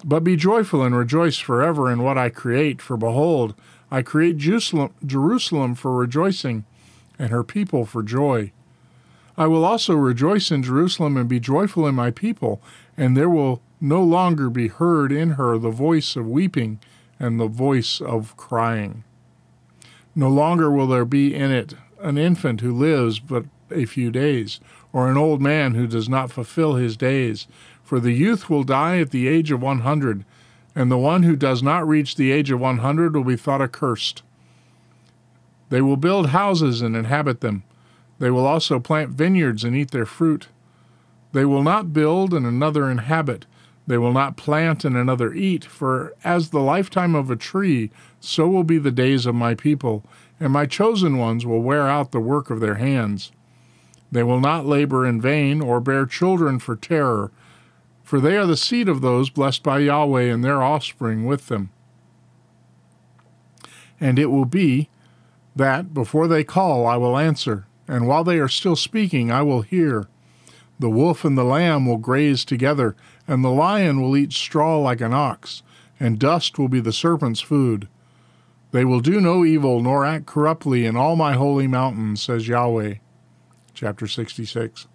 But 0.04 0.22
be 0.22 0.36
joyful 0.36 0.82
and 0.82 0.94
rejoice 0.94 1.38
forever 1.38 1.90
in 1.90 2.02
what 2.02 2.18
I 2.18 2.28
create, 2.28 2.82
for 2.82 2.98
behold, 2.98 3.54
I 3.90 4.02
create 4.02 4.36
Jerusalem 4.36 5.74
for 5.74 5.96
rejoicing, 5.96 6.66
and 7.18 7.30
her 7.30 7.42
people 7.42 7.86
for 7.86 8.02
joy. 8.02 8.52
I 9.38 9.46
will 9.46 9.64
also 9.64 9.94
rejoice 9.94 10.50
in 10.50 10.62
Jerusalem 10.62 11.16
and 11.16 11.28
be 11.28 11.40
joyful 11.40 11.86
in 11.86 11.94
my 11.94 12.10
people, 12.10 12.60
and 12.98 13.16
there 13.16 13.30
will 13.30 13.62
no 13.80 14.02
longer 14.02 14.50
be 14.50 14.68
heard 14.68 15.10
in 15.10 15.30
her 15.30 15.56
the 15.56 15.70
voice 15.70 16.16
of 16.16 16.28
weeping 16.28 16.80
and 17.18 17.38
the 17.38 17.46
voice 17.46 18.00
of 18.00 18.36
crying. 18.36 19.04
No 20.14 20.28
longer 20.28 20.70
will 20.70 20.86
there 20.86 21.04
be 21.04 21.34
in 21.34 21.50
it 21.50 21.74
an 22.00 22.18
infant 22.18 22.60
who 22.60 22.72
lives 22.72 23.18
but 23.18 23.44
a 23.70 23.86
few 23.86 24.10
days, 24.10 24.60
or 24.92 25.10
an 25.10 25.16
old 25.16 25.40
man 25.40 25.74
who 25.74 25.86
does 25.86 26.08
not 26.08 26.30
fulfill 26.30 26.74
his 26.74 26.96
days. 26.96 27.48
For 27.82 27.98
the 27.98 28.12
youth 28.12 28.48
will 28.48 28.62
die 28.62 28.98
at 28.98 29.10
the 29.10 29.26
age 29.26 29.50
of 29.50 29.62
100, 29.62 30.24
and 30.74 30.90
the 30.90 30.98
one 30.98 31.22
who 31.22 31.36
does 31.36 31.62
not 31.62 31.86
reach 31.86 32.16
the 32.16 32.30
age 32.30 32.50
of 32.50 32.60
100 32.60 33.14
will 33.14 33.24
be 33.24 33.36
thought 33.36 33.62
accursed. 33.62 34.22
They 35.70 35.80
will 35.80 35.96
build 35.96 36.28
houses 36.28 36.82
and 36.82 36.94
inhabit 36.94 37.40
them. 37.40 37.64
They 38.18 38.30
will 38.30 38.46
also 38.46 38.78
plant 38.78 39.10
vineyards 39.10 39.64
and 39.64 39.74
eat 39.74 39.90
their 39.90 40.06
fruit. 40.06 40.48
They 41.32 41.44
will 41.44 41.62
not 41.62 41.92
build 41.92 42.32
and 42.32 42.46
another 42.46 42.90
inhabit. 42.90 43.46
They 43.86 43.98
will 43.98 44.12
not 44.12 44.36
plant 44.36 44.84
and 44.84 44.96
another 44.96 45.34
eat, 45.34 45.64
for 45.64 46.14
as 46.24 46.50
the 46.50 46.60
lifetime 46.60 47.14
of 47.14 47.30
a 47.30 47.36
tree, 47.36 47.90
so 48.18 48.48
will 48.48 48.64
be 48.64 48.78
the 48.78 48.90
days 48.90 49.26
of 49.26 49.34
my 49.34 49.54
people, 49.54 50.04
and 50.40 50.52
my 50.52 50.66
chosen 50.66 51.18
ones 51.18 51.44
will 51.44 51.60
wear 51.60 51.88
out 51.88 52.10
the 52.10 52.20
work 52.20 52.50
of 52.50 52.60
their 52.60 52.76
hands. 52.76 53.30
They 54.10 54.22
will 54.22 54.40
not 54.40 54.64
labor 54.64 55.04
in 55.04 55.20
vain 55.20 55.60
or 55.60 55.80
bear 55.80 56.06
children 56.06 56.58
for 56.58 56.76
terror, 56.76 57.30
for 58.02 58.20
they 58.20 58.36
are 58.36 58.46
the 58.46 58.56
seed 58.56 58.88
of 58.88 59.00
those 59.00 59.28
blessed 59.28 59.62
by 59.62 59.80
Yahweh 59.80 60.32
and 60.32 60.44
their 60.44 60.62
offspring 60.62 61.26
with 61.26 61.48
them. 61.48 61.70
And 64.00 64.18
it 64.18 64.26
will 64.26 64.44
be 64.44 64.88
that 65.56 65.92
before 65.94 66.28
they 66.28 66.44
call, 66.44 66.86
I 66.86 66.96
will 66.96 67.18
answer, 67.18 67.66
and 67.86 68.06
while 68.06 68.24
they 68.24 68.38
are 68.38 68.48
still 68.48 68.76
speaking, 68.76 69.30
I 69.30 69.42
will 69.42 69.62
hear. 69.62 70.08
The 70.78 70.90
wolf 70.90 71.24
and 71.24 71.38
the 71.38 71.44
lamb 71.44 71.86
will 71.86 71.98
graze 71.98 72.44
together, 72.44 72.96
and 73.26 73.44
the 73.44 73.50
lion 73.50 74.00
will 74.00 74.16
eat 74.16 74.32
straw 74.32 74.78
like 74.78 75.00
an 75.00 75.12
ox, 75.12 75.62
and 75.98 76.18
dust 76.18 76.58
will 76.58 76.68
be 76.68 76.80
the 76.80 76.92
serpent's 76.92 77.40
food. 77.40 77.88
They 78.72 78.84
will 78.84 79.00
do 79.00 79.20
no 79.20 79.44
evil 79.44 79.80
nor 79.80 80.04
act 80.04 80.26
corruptly 80.26 80.84
in 80.84 80.96
all 80.96 81.16
my 81.16 81.34
holy 81.34 81.66
mountains, 81.66 82.22
says 82.22 82.48
Yahweh. 82.48 82.94
Chapter 83.72 84.06
66. 84.06 84.86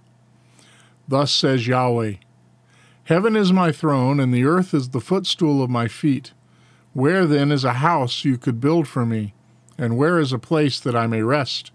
Thus 1.08 1.32
says 1.32 1.68
Yahweh 1.68 2.16
Heaven 3.06 3.36
is 3.36 3.52
my 3.52 3.72
throne, 3.72 4.20
and 4.20 4.34
the 4.34 4.46
earth 4.46 4.74
is 4.74 4.90
the 4.90 5.02
footstool 5.02 5.64
of 5.64 5.70
my 5.70 5.88
feet. 5.88 6.34
Where 6.94 7.26
then 7.26 7.52
is 7.52 7.64
a 7.64 7.74
house 7.74 8.24
you 8.24 8.38
could 8.38 8.60
build 8.60 8.88
for 8.88 9.06
me? 9.06 9.34
And 9.78 9.98
where 9.98 10.20
is 10.20 10.32
a 10.32 10.38
place 10.38 10.80
that 10.80 10.96
I 10.96 11.08
may 11.08 11.24
rest? 11.24 11.72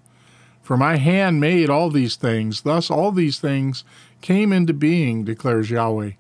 For 0.62 0.76
my 0.76 0.96
hand 0.96 1.40
made 1.40 1.68
all 1.68 1.90
these 1.90 2.16
things, 2.16 2.62
thus 2.62 2.90
all 2.90 3.10
these 3.10 3.38
things 3.38 3.82
came 4.20 4.52
into 4.52 4.72
being, 4.72 5.24
declares 5.24 5.70
Yahweh. 5.70 6.12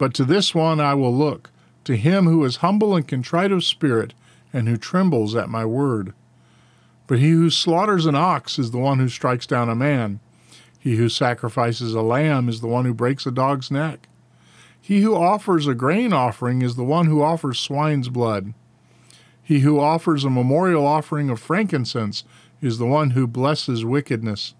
But 0.00 0.14
to 0.14 0.24
this 0.24 0.54
one 0.54 0.80
I 0.80 0.94
will 0.94 1.14
look, 1.14 1.50
to 1.84 1.94
him 1.94 2.24
who 2.24 2.42
is 2.46 2.56
humble 2.56 2.96
and 2.96 3.06
contrite 3.06 3.52
of 3.52 3.62
spirit, 3.62 4.14
and 4.50 4.66
who 4.66 4.78
trembles 4.78 5.36
at 5.36 5.50
my 5.50 5.66
word. 5.66 6.14
But 7.06 7.18
he 7.18 7.32
who 7.32 7.50
slaughters 7.50 8.06
an 8.06 8.14
ox 8.14 8.58
is 8.58 8.70
the 8.70 8.78
one 8.78 8.98
who 8.98 9.10
strikes 9.10 9.46
down 9.46 9.68
a 9.68 9.74
man. 9.74 10.20
He 10.78 10.96
who 10.96 11.10
sacrifices 11.10 11.92
a 11.92 12.00
lamb 12.00 12.48
is 12.48 12.62
the 12.62 12.66
one 12.66 12.86
who 12.86 12.94
breaks 12.94 13.26
a 13.26 13.30
dog's 13.30 13.70
neck. 13.70 14.08
He 14.80 15.02
who 15.02 15.14
offers 15.14 15.66
a 15.66 15.74
grain 15.74 16.14
offering 16.14 16.62
is 16.62 16.76
the 16.76 16.82
one 16.82 17.04
who 17.04 17.20
offers 17.20 17.58
swine's 17.58 18.08
blood. 18.08 18.54
He 19.42 19.60
who 19.60 19.78
offers 19.78 20.24
a 20.24 20.30
memorial 20.30 20.86
offering 20.86 21.28
of 21.28 21.40
frankincense 21.40 22.24
is 22.62 22.78
the 22.78 22.86
one 22.86 23.10
who 23.10 23.26
blesses 23.26 23.84
wickedness. 23.84 24.54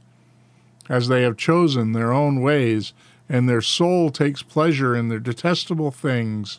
As 0.90 1.08
they 1.08 1.22
have 1.22 1.38
chosen 1.38 1.92
their 1.92 2.12
own 2.12 2.42
ways, 2.42 2.92
and 3.30 3.48
their 3.48 3.62
soul 3.62 4.10
takes 4.10 4.42
pleasure 4.42 4.94
in 4.94 5.08
their 5.08 5.20
detestable 5.20 5.92
things, 5.92 6.58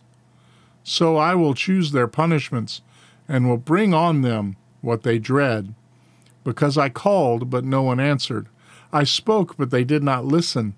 so 0.83 1.17
I 1.17 1.35
will 1.35 1.53
choose 1.53 1.91
their 1.91 2.07
punishments, 2.07 2.81
and 3.27 3.47
will 3.47 3.57
bring 3.57 3.93
on 3.93 4.21
them 4.21 4.55
what 4.79 5.03
they 5.03 5.19
dread. 5.19 5.75
Because 6.45 6.77
I 6.77 6.87
called, 6.87 7.49
but 7.49 7.65
no 7.65 7.83
one 7.83 7.99
answered. 7.99 8.47
I 8.91 9.03
spoke, 9.03 9.57
but 9.57 9.69
they 9.69 9.83
did 9.83 10.01
not 10.01 10.25
listen. 10.25 10.73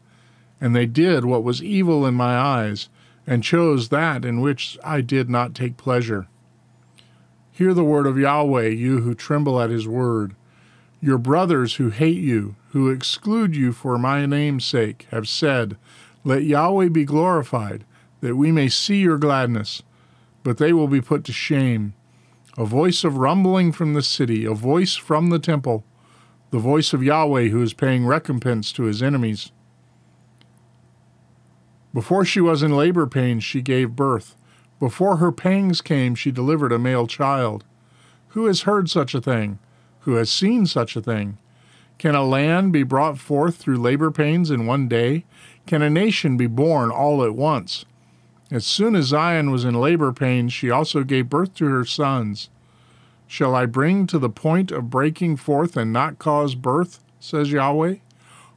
And 0.60 0.76
they 0.76 0.88
did 0.88 1.26
what 1.26 1.44
was 1.44 1.64
evil 1.64 2.08
in 2.08 2.16
my 2.16 2.36
eyes, 2.36 2.90
and 3.28 3.44
chose 3.44 3.90
that 3.90 4.26
in 4.26 4.42
which 4.42 4.78
I 4.84 5.02
did 5.02 5.30
not 5.30 5.54
take 5.54 5.78
pleasure. 5.78 6.28
Hear 7.52 7.74
the 7.76 7.84
word 7.84 8.08
of 8.08 8.18
Yahweh, 8.18 8.70
you 8.70 9.02
who 9.02 9.14
tremble 9.14 9.62
at 9.62 9.70
his 9.70 9.88
word. 9.88 10.36
Your 11.03 11.17
brothers 11.17 11.75
who 11.75 11.89
hate 11.89 12.22
you, 12.22 12.55
who 12.69 12.89
exclude 12.89 13.57
you 13.57 13.74
for 13.74 13.98
my 13.98 14.25
name's 14.25 14.63
sake, 14.63 15.05
have 15.12 15.27
said, 15.27 15.75
Let 16.24 16.45
Yahweh 16.45 16.88
be 16.88 17.03
glorified, 17.03 17.83
that 18.22 18.38
we 18.38 18.53
may 18.53 18.69
see 18.69 19.01
your 19.01 19.17
gladness. 19.17 19.83
But 20.43 20.60
they 20.60 20.72
will 20.72 20.88
be 20.88 21.01
put 21.01 21.25
to 21.25 21.33
shame. 21.33 21.93
A 22.57 22.63
voice 22.63 23.03
of 23.03 23.17
rumbling 23.17 23.74
from 23.74 23.93
the 23.93 24.01
city, 24.01 24.45
a 24.45 24.53
voice 24.53 24.95
from 24.95 25.29
the 25.29 25.39
temple, 25.39 25.83
the 26.51 26.57
voice 26.57 26.93
of 26.93 27.03
Yahweh 27.03 27.50
who 27.50 27.62
is 27.62 27.74
paying 27.74 28.05
recompense 28.05 28.72
to 28.72 28.83
his 28.83 29.03
enemies. 29.03 29.51
Before 31.93 32.24
she 32.24 32.39
was 32.39 32.63
in 32.63 32.77
labor 32.77 33.07
pains, 33.07 33.43
she 33.43 33.62
gave 33.62 33.98
birth. 33.98 34.38
Before 34.79 35.17
her 35.17 35.33
pangs 35.33 35.81
came, 35.81 36.15
she 36.15 36.31
delivered 36.31 36.72
a 36.72 36.79
male 36.79 37.07
child. 37.07 37.65
Who 38.29 38.45
has 38.45 38.62
heard 38.62 38.89
such 38.89 39.13
a 39.13 39.19
thing? 39.19 39.60
Who 40.03 40.15
has 40.15 40.29
seen 40.29 40.65
such 40.65 40.95
a 40.95 41.01
thing? 41.01 41.38
Can 41.98 42.15
a 42.15 42.24
land 42.24 42.74
be 42.74 42.83
brought 42.83 43.17
forth 43.17 43.55
through 43.55 43.77
labor 43.77 44.12
pains 44.12 44.51
in 44.51 44.65
one 44.65 44.88
day? 44.88 45.25
Can 45.65 45.81
a 45.81 45.89
nation 45.89 46.38
be 46.38 46.48
born 46.48 46.91
all 46.91 47.24
at 47.24 47.36
once? 47.36 47.86
As 48.51 48.65
soon 48.65 48.95
as 48.95 49.05
Zion 49.05 49.51
was 49.51 49.65
in 49.65 49.74
labor 49.74 50.12
pains, 50.12 50.53
she 50.53 50.69
also 50.69 51.03
gave 51.03 51.29
birth 51.29 51.55
to 51.55 51.65
her 51.65 51.86
sons. 51.86 52.50
Shall 53.25 53.55
I 53.55 53.65
bring 53.65 54.05
to 54.07 54.19
the 54.19 54.29
point 54.29 54.72
of 54.72 54.89
breaking 54.89 55.38
forth 55.38 55.77
and 55.77 55.91
not 55.91 56.19
cause 56.19 56.53
birth, 56.53 57.00
says 57.19 57.51
Yahweh? 57.51 57.95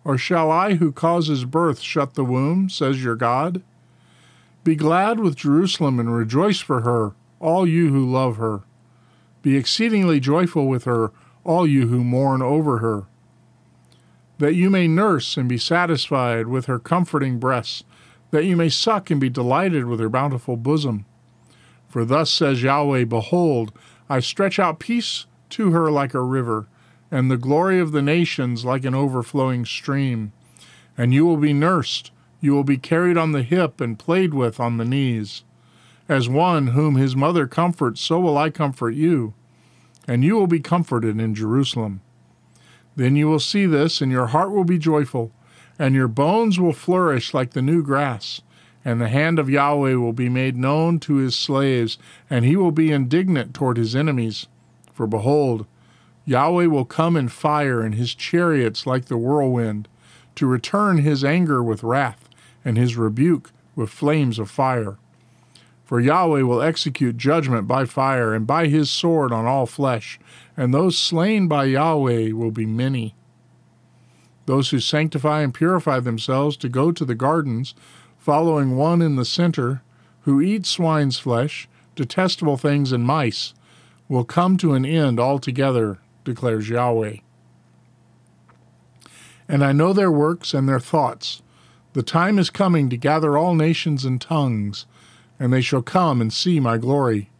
Or 0.04 0.18
shall 0.18 0.50
I 0.50 0.74
who 0.74 0.92
causes 0.92 1.44
birth 1.44 1.80
shut 1.80 2.14
the 2.14 2.24
womb, 2.24 2.68
says 2.68 3.02
your 3.02 3.16
God? 3.16 3.62
Be 4.64 4.74
glad 4.74 5.20
with 5.20 5.36
Jerusalem 5.36 6.00
and 6.00 6.14
rejoice 6.14 6.58
for 6.58 6.80
her, 6.80 7.12
all 7.38 7.66
you 7.66 7.88
who 7.88 8.04
love 8.04 8.36
her. 8.36 8.62
Be 9.42 9.56
exceedingly 9.56 10.18
joyful 10.18 10.66
with 10.66 10.84
her, 10.84 11.12
all 11.46 11.66
you 11.66 11.86
who 11.86 12.02
mourn 12.02 12.42
over 12.42 12.78
her. 12.78 13.04
That 14.38 14.54
you 14.54 14.68
may 14.68 14.88
nurse 14.88 15.36
and 15.36 15.48
be 15.48 15.58
satisfied 15.58 16.48
with 16.48 16.66
her 16.66 16.78
comforting 16.78 17.38
breasts, 17.38 17.84
that 18.32 18.44
you 18.44 18.56
may 18.56 18.68
suck 18.68 19.10
and 19.10 19.20
be 19.20 19.30
delighted 19.30 19.86
with 19.86 20.00
her 20.00 20.08
bountiful 20.08 20.56
bosom. 20.56 21.06
For 21.88 22.04
thus 22.04 22.30
says 22.30 22.62
Yahweh 22.62 23.04
Behold, 23.04 23.72
I 24.10 24.20
stretch 24.20 24.58
out 24.58 24.80
peace 24.80 25.26
to 25.50 25.70
her 25.70 25.90
like 25.90 26.12
a 26.12 26.20
river, 26.20 26.66
and 27.10 27.30
the 27.30 27.38
glory 27.38 27.78
of 27.78 27.92
the 27.92 28.02
nations 28.02 28.64
like 28.64 28.84
an 28.84 28.94
overflowing 28.94 29.64
stream. 29.64 30.32
And 30.98 31.14
you 31.14 31.24
will 31.24 31.36
be 31.36 31.52
nursed, 31.52 32.10
you 32.40 32.52
will 32.52 32.64
be 32.64 32.76
carried 32.76 33.16
on 33.16 33.32
the 33.32 33.42
hip 33.42 33.80
and 33.80 33.98
played 33.98 34.34
with 34.34 34.58
on 34.60 34.76
the 34.76 34.84
knees. 34.84 35.44
As 36.08 36.28
one 36.28 36.68
whom 36.68 36.96
his 36.96 37.16
mother 37.16 37.46
comforts, 37.46 38.00
so 38.00 38.20
will 38.20 38.36
I 38.36 38.50
comfort 38.50 38.94
you 38.94 39.34
and 40.06 40.24
you 40.24 40.34
will 40.34 40.46
be 40.46 40.60
comforted 40.60 41.20
in 41.20 41.34
Jerusalem. 41.34 42.00
Then 42.94 43.16
you 43.16 43.28
will 43.28 43.40
see 43.40 43.66
this, 43.66 44.00
and 44.00 44.10
your 44.10 44.28
heart 44.28 44.50
will 44.50 44.64
be 44.64 44.78
joyful, 44.78 45.32
and 45.78 45.94
your 45.94 46.08
bones 46.08 46.58
will 46.58 46.72
flourish 46.72 47.34
like 47.34 47.50
the 47.50 47.62
new 47.62 47.82
grass. 47.82 48.40
And 48.84 49.00
the 49.00 49.08
hand 49.08 49.38
of 49.38 49.50
Yahweh 49.50 49.94
will 49.94 50.12
be 50.12 50.28
made 50.28 50.56
known 50.56 51.00
to 51.00 51.16
his 51.16 51.34
slaves, 51.34 51.98
and 52.30 52.44
he 52.44 52.56
will 52.56 52.70
be 52.70 52.92
indignant 52.92 53.52
toward 53.52 53.76
his 53.76 53.96
enemies. 53.96 54.46
For 54.94 55.06
behold, 55.06 55.66
Yahweh 56.24 56.66
will 56.66 56.84
come 56.84 57.16
in 57.16 57.28
fire, 57.28 57.82
and 57.82 57.94
his 57.94 58.14
chariots 58.14 58.86
like 58.86 59.06
the 59.06 59.18
whirlwind, 59.18 59.88
to 60.36 60.46
return 60.46 60.98
his 60.98 61.24
anger 61.24 61.62
with 61.62 61.82
wrath, 61.82 62.28
and 62.64 62.78
his 62.78 62.96
rebuke 62.96 63.50
with 63.74 63.90
flames 63.90 64.38
of 64.38 64.50
fire. 64.50 64.98
For 65.86 66.00
Yahweh 66.00 66.42
will 66.42 66.62
execute 66.62 67.16
judgment 67.16 67.68
by 67.68 67.84
fire 67.84 68.34
and 68.34 68.44
by 68.44 68.66
his 68.66 68.90
sword 68.90 69.32
on 69.32 69.46
all 69.46 69.66
flesh, 69.66 70.18
and 70.56 70.74
those 70.74 70.98
slain 70.98 71.46
by 71.46 71.66
Yahweh 71.66 72.32
will 72.32 72.50
be 72.50 72.66
many. 72.66 73.14
Those 74.46 74.70
who 74.70 74.80
sanctify 74.80 75.42
and 75.42 75.54
purify 75.54 76.00
themselves 76.00 76.56
to 76.58 76.68
go 76.68 76.90
to 76.90 77.04
the 77.04 77.14
gardens, 77.14 77.76
following 78.18 78.76
one 78.76 79.00
in 79.00 79.14
the 79.14 79.24
center, 79.24 79.82
who 80.22 80.40
eat 80.40 80.66
swine's 80.66 81.20
flesh, 81.20 81.68
detestable 81.94 82.56
things, 82.56 82.90
and 82.90 83.04
mice, 83.04 83.54
will 84.08 84.24
come 84.24 84.56
to 84.56 84.74
an 84.74 84.84
end 84.84 85.20
altogether, 85.20 85.98
declares 86.24 86.68
Yahweh. 86.68 87.18
And 89.48 89.64
I 89.64 89.70
know 89.70 89.92
their 89.92 90.10
works 90.10 90.52
and 90.52 90.68
their 90.68 90.80
thoughts. 90.80 91.42
The 91.92 92.02
time 92.02 92.40
is 92.40 92.50
coming 92.50 92.90
to 92.90 92.96
gather 92.96 93.38
all 93.38 93.54
nations 93.54 94.04
and 94.04 94.20
tongues 94.20 94.84
and 95.38 95.52
they 95.52 95.60
shall 95.60 95.82
come 95.82 96.20
and 96.20 96.32
see 96.32 96.60
my 96.60 96.78
glory. 96.78 97.30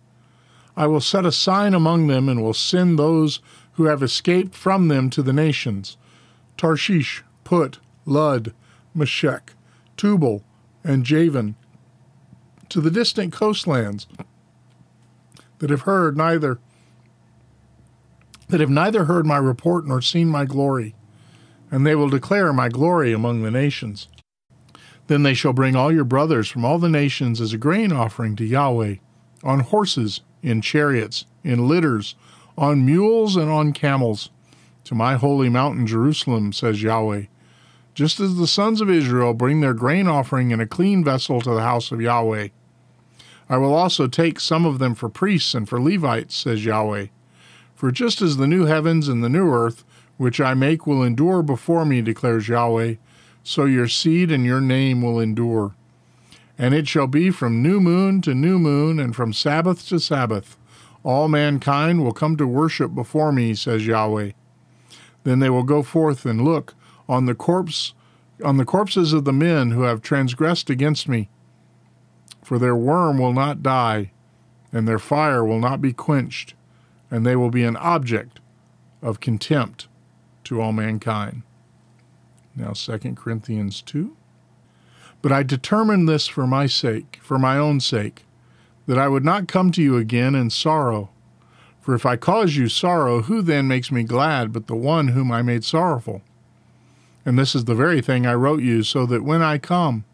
I 0.77 0.87
will 0.87 1.01
set 1.01 1.25
a 1.25 1.33
sign 1.33 1.75
among 1.75 2.07
them, 2.07 2.29
and 2.29 2.43
will 2.43 2.55
send 2.55 2.99
those 2.99 3.41
who 3.73 3.85
have 3.85 4.03
escaped 4.03 4.55
from 4.55 4.89
them 4.89 5.11
to 5.11 5.23
the 5.23 5.33
nations 5.33 5.97
Tarshish, 6.57 7.23
Put, 7.45 7.79
Lud, 8.05 8.53
Meshech, 8.95 9.53
Tubal, 9.97 10.43
and 10.83 11.05
Javan, 11.05 11.55
to 12.69 12.81
the 12.81 12.91
distant 12.91 13.33
coastlands 13.33 14.07
that 15.59 15.71
have 15.71 15.83
heard 15.83 16.17
neither 16.17 16.59
that 18.49 18.61
have 18.61 18.71
neither 18.71 19.05
heard 19.05 19.27
my 19.27 19.37
report 19.37 19.87
nor 19.87 20.01
seen 20.01 20.29
my 20.29 20.45
glory, 20.45 20.95
and 21.71 21.85
they 21.85 21.97
will 21.97 22.09
declare 22.09 22.53
my 22.53 22.69
glory 22.69 23.13
among 23.13 23.43
the 23.43 23.51
nations. 23.51 24.07
Then 25.07 25.23
they 25.23 25.35
shall 25.35 25.53
bring 25.53 25.77
all 25.77 25.93
your 25.93 26.05
brothers 26.05 26.49
from 26.49 26.65
all 26.65 26.79
the 26.79 26.89
nations 26.89 27.41
as 27.41 27.53
a 27.53 27.59
grain 27.59 27.93
offering 27.93 28.37
to 28.37 28.45
Yahweh, 28.45 28.97
on 29.45 29.61
horses, 29.61 30.21
in 30.43 30.61
chariots, 30.61 31.27
in 31.45 31.69
litters, 31.69 32.15
on 32.59 32.85
mules, 32.85 33.37
and 33.37 33.51
on 33.51 33.73
camels, 33.73 34.31
to 34.85 34.95
my 34.95 35.15
holy 35.15 35.49
mountain 35.49 35.87
Jerusalem, 35.87 36.53
says 36.53 36.83
Yahweh. 36.83 37.25
Just 37.95 38.21
as 38.21 38.37
the 38.37 38.47
sons 38.47 38.81
of 38.81 38.91
Israel 38.91 39.33
bring 39.33 39.61
their 39.61 39.75
grain 39.75 40.07
offering 40.07 40.51
in 40.51 40.61
a 40.61 40.67
clean 40.67 41.03
vessel 41.03 41.41
to 41.41 41.55
the 41.55 41.63
house 41.63 41.91
of 41.93 42.01
Yahweh. 42.01 42.49
I 43.49 43.57
will 43.57 43.75
also 43.75 44.07
take 44.07 44.41
some 44.41 44.67
of 44.67 44.79
them 44.79 44.95
for 44.95 45.09
priests 45.09 45.55
and 45.55 45.69
for 45.69 45.81
Levites, 45.81 46.35
says 46.35 46.65
Yahweh. 46.65 47.07
For 47.75 47.91
just 47.91 48.21
as 48.21 48.37
the 48.37 48.47
new 48.47 48.65
heavens 48.65 49.09
and 49.09 49.23
the 49.23 49.29
new 49.29 49.53
earth, 49.53 49.85
which 50.17 50.41
I 50.41 50.55
make, 50.55 50.87
will 50.87 51.03
endure 51.03 51.43
before 51.43 51.85
me, 51.85 52.03
declares 52.03 52.49
Yahweh, 52.49 52.95
so 53.47 53.65
your 53.65 53.87
seed 53.87 54.33
and 54.33 54.45
your 54.45 54.61
name 54.61 55.01
will 55.01 55.21
endure. 55.21 55.73
And 56.59 56.75
it 56.75 56.89
shall 56.89 57.07
be 57.07 57.31
from 57.31 57.63
new 57.63 57.79
moon 57.79 58.21
to 58.23 58.35
new 58.35 58.59
moon, 58.59 58.99
and 58.99 59.15
from 59.15 59.33
Sabbath 59.33 59.87
to 59.89 60.01
Sabbath. 60.01 60.57
All 61.05 61.29
mankind 61.29 62.03
will 62.03 62.13
come 62.13 62.37
to 62.39 62.47
worship 62.47 62.93
before 62.93 63.31
me, 63.31 63.55
says 63.55 63.87
Yahweh. 63.87 64.33
Then 65.23 65.39
they 65.39 65.49
will 65.49 65.63
go 65.63 65.85
forth 65.85 66.27
and 66.27 66.43
look 66.43 66.75
on 67.09 67.27
the 67.27 67.37
corpse 67.37 67.95
on 68.45 68.57
the 68.57 68.65
corpses 68.65 69.13
of 69.13 69.25
the 69.25 69.33
men 69.33 69.71
who 69.71 69.83
have 69.83 70.03
transgressed 70.03 70.69
against 70.69 71.09
me. 71.09 71.29
For 72.43 72.59
their 72.59 72.77
worm 72.77 73.17
will 73.17 73.33
not 73.33 73.63
die, 73.63 74.11
and 74.73 74.89
their 74.89 74.99
fire 74.99 75.45
will 75.45 75.61
not 75.61 75.81
be 75.81 75.93
quenched, 75.93 76.55
and 77.13 77.25
they 77.25 77.37
will 77.37 77.51
be 77.51 77.63
an 77.63 77.77
object 77.77 78.41
of 79.01 79.21
contempt 79.21 79.87
to 80.45 80.61
all 80.61 80.73
mankind. 80.73 81.43
Now 82.57 82.73
2 82.73 82.99
Corinthians 83.15 83.83
2. 83.83 84.17
But 85.21 85.31
I 85.33 85.43
determined 85.43 86.09
this 86.09 86.27
for 86.27 86.47
my 86.47 86.67
sake, 86.67 87.19
for 87.23 87.39
my 87.39 87.59
own 87.59 87.81
sake, 87.81 88.25
that 88.87 88.99
I 88.99 89.09
would 89.09 89.25
not 89.25 89.49
come 89.49 89.71
to 89.73 89.83
you 89.83 89.97
again 89.97 90.35
in 90.35 90.49
sorrow. 90.51 91.11
For 91.81 91.95
if 91.95 92.07
I 92.07 92.17
cause 92.17 92.57
you 92.57 92.69
sorrow, 92.69 93.23
who 93.23 93.43
then 93.43 93.69
makes 93.69 93.93
me 93.93 94.03
glad 94.03 94.53
but 94.53 94.67
the 94.67 94.77
one 94.77 95.09
whom 95.09 95.31
I 95.31 95.43
made 95.43 95.65
sorrowful? 95.65 96.23
And 97.25 97.39
this 97.39 97.55
is 97.55 97.65
the 97.65 97.75
very 97.75 98.01
thing 98.01 98.27
I 98.27 98.35
wrote 98.35 98.63
you, 98.63 98.83
so 98.83 99.05
that 99.07 99.25
when 99.25 99.43
I 99.43 99.59
come, 99.59 100.05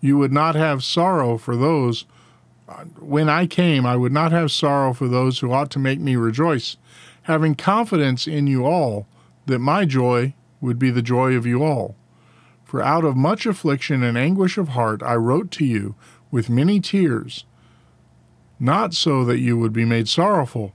you 0.00 0.18
would 0.18 0.32
not 0.32 0.54
have 0.54 0.82
sorrow 0.82 1.38
for 1.38 1.56
those. 1.56 2.06
Uh, 2.68 2.84
when 2.98 3.28
I 3.28 3.46
came, 3.46 3.84
I 3.86 3.96
would 3.96 4.12
not 4.12 4.32
have 4.32 4.50
sorrow 4.50 4.92
for 4.92 5.08
those 5.08 5.38
who 5.38 5.52
ought 5.52 5.70
to 5.72 5.78
make 5.78 6.00
me 6.00 6.16
rejoice, 6.16 6.76
having 7.22 7.54
confidence 7.54 8.26
in 8.26 8.46
you 8.46 8.64
all, 8.64 9.06
that 9.46 9.58
my 9.58 9.84
joy 9.84 10.34
would 10.60 10.78
be 10.78 10.90
the 10.90 11.02
joy 11.02 11.34
of 11.34 11.46
you 11.46 11.62
all. 11.62 11.96
For 12.64 12.82
out 12.82 13.04
of 13.04 13.16
much 13.16 13.46
affliction 13.46 14.02
and 14.02 14.18
anguish 14.18 14.58
of 14.58 14.68
heart 14.68 15.02
I 15.02 15.14
wrote 15.14 15.50
to 15.52 15.64
you 15.64 15.94
with 16.30 16.50
many 16.50 16.80
tears, 16.80 17.44
not 18.60 18.92
so 18.92 19.24
that 19.24 19.38
you 19.38 19.56
would 19.56 19.72
be 19.72 19.84
made 19.84 20.08
sorrowful, 20.08 20.74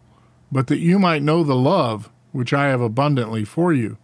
but 0.52 0.68
that 0.68 0.80
you 0.80 0.98
might 0.98 1.22
know 1.22 1.44
the 1.44 1.56
love 1.56 2.10
which 2.32 2.54
I 2.54 2.68
have 2.68 2.82
abundantly 2.82 3.44
for 3.44 3.74
you. 3.74 3.98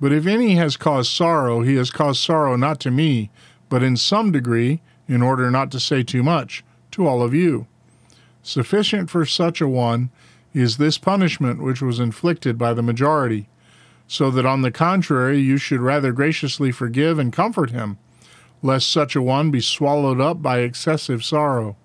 But 0.00 0.12
if 0.12 0.26
any 0.26 0.54
has 0.56 0.76
caused 0.76 1.12
sorrow, 1.12 1.62
he 1.62 1.76
has 1.76 1.90
caused 1.90 2.22
sorrow 2.22 2.56
not 2.56 2.80
to 2.80 2.90
me, 2.90 3.30
but 3.68 3.82
in 3.82 3.96
some 3.96 4.32
degree, 4.32 4.80
in 5.06 5.22
order 5.22 5.50
not 5.50 5.70
to 5.72 5.80
say 5.80 6.02
too 6.02 6.22
much, 6.22 6.64
to 6.92 7.06
all 7.06 7.22
of 7.22 7.34
you. 7.34 7.66
Sufficient 8.42 9.10
for 9.10 9.26
such 9.26 9.60
a 9.60 9.68
one 9.68 10.10
is 10.54 10.76
this 10.76 10.98
punishment 10.98 11.62
which 11.62 11.82
was 11.82 12.00
inflicted 12.00 12.56
by 12.56 12.72
the 12.72 12.82
majority 12.82 13.48
so 14.10 14.28
that 14.28 14.44
on 14.44 14.62
the 14.62 14.72
contrary 14.72 15.38
you 15.38 15.56
should 15.56 15.80
rather 15.80 16.10
graciously 16.10 16.72
forgive 16.72 17.16
and 17.16 17.32
comfort 17.32 17.70
him, 17.70 17.96
lest 18.60 18.90
such 18.90 19.14
a 19.14 19.22
one 19.22 19.52
be 19.52 19.60
swallowed 19.60 20.20
up 20.20 20.42
by 20.42 20.58
excessive 20.58 21.22
sorrow. 21.22 21.76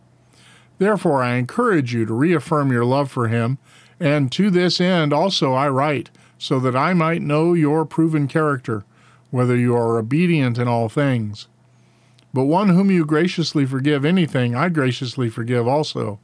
Therefore 0.80 1.22
I 1.22 1.36
encourage 1.36 1.94
you 1.94 2.04
to 2.08 2.14
reaffirm 2.16 2.72
your 2.72 2.84
love 2.84 3.12
for 3.12 3.28
him, 3.28 3.60
and 4.00 4.32
to 4.32 4.50
this 4.50 4.82
end 4.82 5.14
also 5.14 5.54
I 5.54 5.70
write, 5.70 6.10
so 6.40 6.60
that 6.62 6.76
I 6.76 6.96
might 6.96 7.22
know 7.22 7.54
your 7.54 7.86
proven 7.86 8.28
character, 8.28 8.86
whether 9.30 9.56
you 9.56 9.76
are 9.76 10.00
obedient 10.00 10.58
in 10.58 10.68
all 10.68 10.90
things. 10.90 11.48
But 12.34 12.46
one 12.46 12.70
whom 12.70 12.90
you 12.90 13.06
graciously 13.06 13.68
forgive 13.68 14.04
anything, 14.04 14.56
I 14.56 14.70
graciously 14.70 15.30
forgive 15.30 15.68
also. 15.68 16.20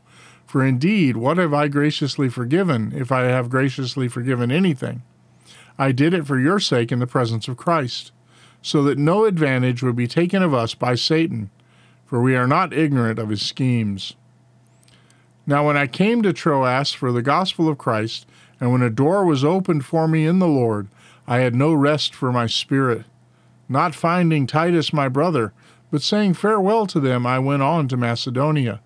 For 0.48 0.66
indeed, 0.66 1.16
what 1.16 1.38
have 1.38 1.54
I 1.54 1.68
graciously 1.68 2.28
forgiven, 2.28 2.92
if 2.96 3.12
I 3.12 3.26
have 3.26 3.52
graciously 3.52 4.08
forgiven 4.08 4.52
anything? 4.52 5.04
I 5.78 5.92
did 5.92 6.14
it 6.14 6.28
for 6.28 6.40
your 6.40 6.60
sake 6.60 6.92
in 6.92 7.00
the 7.00 7.08
presence 7.08 7.48
of 7.48 7.58
Christ, 7.58 8.12
so 8.62 8.84
that 8.84 8.98
no 8.98 9.26
advantage 9.26 9.82
would 9.82 9.96
be 9.96 10.08
taken 10.08 10.44
of 10.44 10.54
us 10.54 10.76
by 10.76 10.96
Satan, 10.96 11.50
for 12.06 12.22
we 12.22 12.36
are 12.36 12.48
not 12.48 12.74
ignorant 12.74 13.20
of 13.20 13.30
his 13.30 13.42
schemes. 13.42 14.16
Now, 15.48 15.66
when 15.66 15.78
I 15.78 15.88
came 15.88 16.22
to 16.22 16.34
Troas 16.34 16.92
for 16.92 17.12
the 17.12 17.22
gospel 17.22 17.68
of 17.68 17.78
Christ, 17.78 18.28
and 18.60 18.72
when 18.72 18.84
a 18.84 18.90
door 18.90 19.26
was 19.26 19.44
opened 19.44 19.86
for 19.86 20.08
me 20.08 20.26
in 20.26 20.40
the 20.40 20.48
Lord, 20.48 20.88
I 21.28 21.40
had 21.40 21.56
no 21.56 21.74
rest 21.74 22.14
for 22.14 22.32
my 22.32 22.46
spirit. 22.46 23.06
Not 23.68 23.96
finding 23.96 24.46
Titus 24.46 24.94
my 24.94 25.08
brother, 25.08 25.54
but 25.90 26.02
saying 26.02 26.36
farewell 26.36 26.86
to 26.88 27.00
them, 27.00 27.26
I 27.26 27.40
went 27.40 27.64
on 27.64 27.88
to 27.88 27.98
Macedonia. 27.98 28.82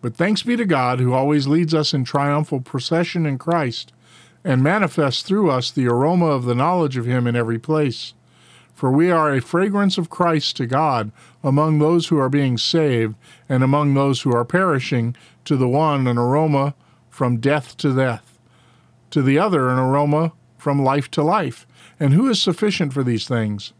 But 0.00 0.14
thanks 0.14 0.42
be 0.42 0.56
to 0.56 0.64
God, 0.64 1.00
who 1.00 1.12
always 1.12 1.46
leads 1.46 1.74
us 1.74 1.92
in 1.92 2.04
triumphal 2.04 2.60
procession 2.60 3.26
in 3.26 3.38
Christ 3.38 3.92
and 4.44 4.62
manifests 4.62 5.22
through 5.22 5.50
us 5.50 5.70
the 5.70 5.86
aroma 5.86 6.26
of 6.26 6.44
the 6.44 6.54
knowledge 6.54 6.96
of 6.96 7.06
him 7.06 7.26
in 7.26 7.36
every 7.36 7.58
place. 7.58 8.14
For 8.74 8.90
we 8.90 9.10
are 9.10 9.34
a 9.34 9.42
fragrance 9.42 9.98
of 9.98 10.08
Christ 10.08 10.56
to 10.56 10.66
God 10.66 11.12
among 11.44 11.78
those 11.78 12.08
who 12.08 12.18
are 12.18 12.30
being 12.30 12.56
saved, 12.56 13.14
and 13.48 13.62
among 13.62 13.92
those 13.92 14.22
who 14.22 14.34
are 14.34 14.44
perishing, 14.44 15.14
to 15.44 15.56
the 15.56 15.68
one 15.68 16.06
an 16.06 16.16
aroma 16.16 16.74
from 17.10 17.40
death 17.40 17.76
to 17.78 17.94
death, 17.94 18.38
to 19.10 19.20
the 19.20 19.38
other 19.38 19.68
an 19.68 19.78
aroma 19.78 20.32
from 20.56 20.82
life 20.82 21.10
to 21.10 21.22
life. 21.22 21.66
And 21.98 22.14
who 22.14 22.28
is 22.30 22.40
sufficient 22.40 22.94
for 22.94 23.02
these 23.02 23.28
things? 23.28 23.74